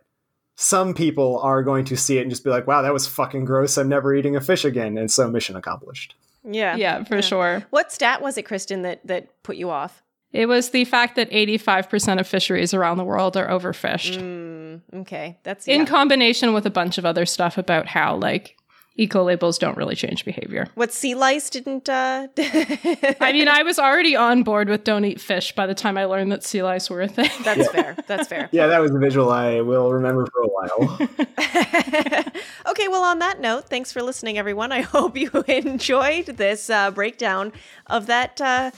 [0.61, 3.45] some people are going to see it and just be like, "Wow, that was fucking
[3.45, 3.77] gross.
[3.77, 6.15] I'm never eating a fish again." And so, mission accomplished.
[6.43, 6.75] Yeah.
[6.75, 7.21] Yeah, for Yeah.
[7.21, 7.63] sure.
[7.69, 10.03] What stat was it, Kristen, that that put you off?
[10.33, 14.19] It was the fact that 85% of fisheries around the world are overfished.
[14.19, 18.55] Mm, okay, that's In combination with a bunch of other stuff about how like
[18.99, 20.67] eco labels don't really change behavior.
[20.75, 21.87] what sea lice didn't.
[21.87, 25.97] Uh, I mean, I was already on board with don't eat fish by the time
[25.97, 27.29] I learned that sea lice were a thing.
[27.43, 27.95] that's fair.
[28.07, 28.49] That's fair.
[28.51, 30.97] Yeah, that was a visual I will remember for a while.
[32.67, 34.71] okay, well, on that note, thanks for listening, everyone.
[34.71, 37.53] I hope you enjoyed this uh, breakdown
[37.87, 38.41] of that.
[38.41, 38.71] Uh,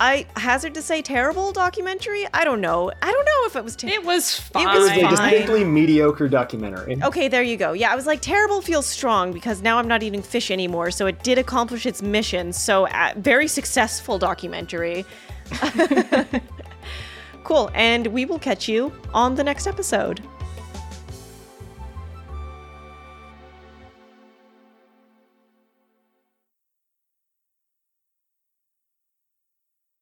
[0.00, 2.26] I hazard to say terrible documentary.
[2.32, 2.90] I don't know.
[3.02, 4.00] I don't know if it was terrible.
[4.02, 4.68] It was fine.
[4.68, 5.10] it was a Fine.
[5.10, 6.98] distinctly mediocre documentary.
[7.02, 7.72] Okay, there you go.
[7.72, 10.90] Yeah, I was like, terrible feels strong because now I'm not eating fish anymore.
[10.92, 12.52] So it did accomplish its mission.
[12.52, 15.04] So, uh, very successful documentary.
[17.44, 17.70] cool.
[17.74, 20.20] And we will catch you on the next episode.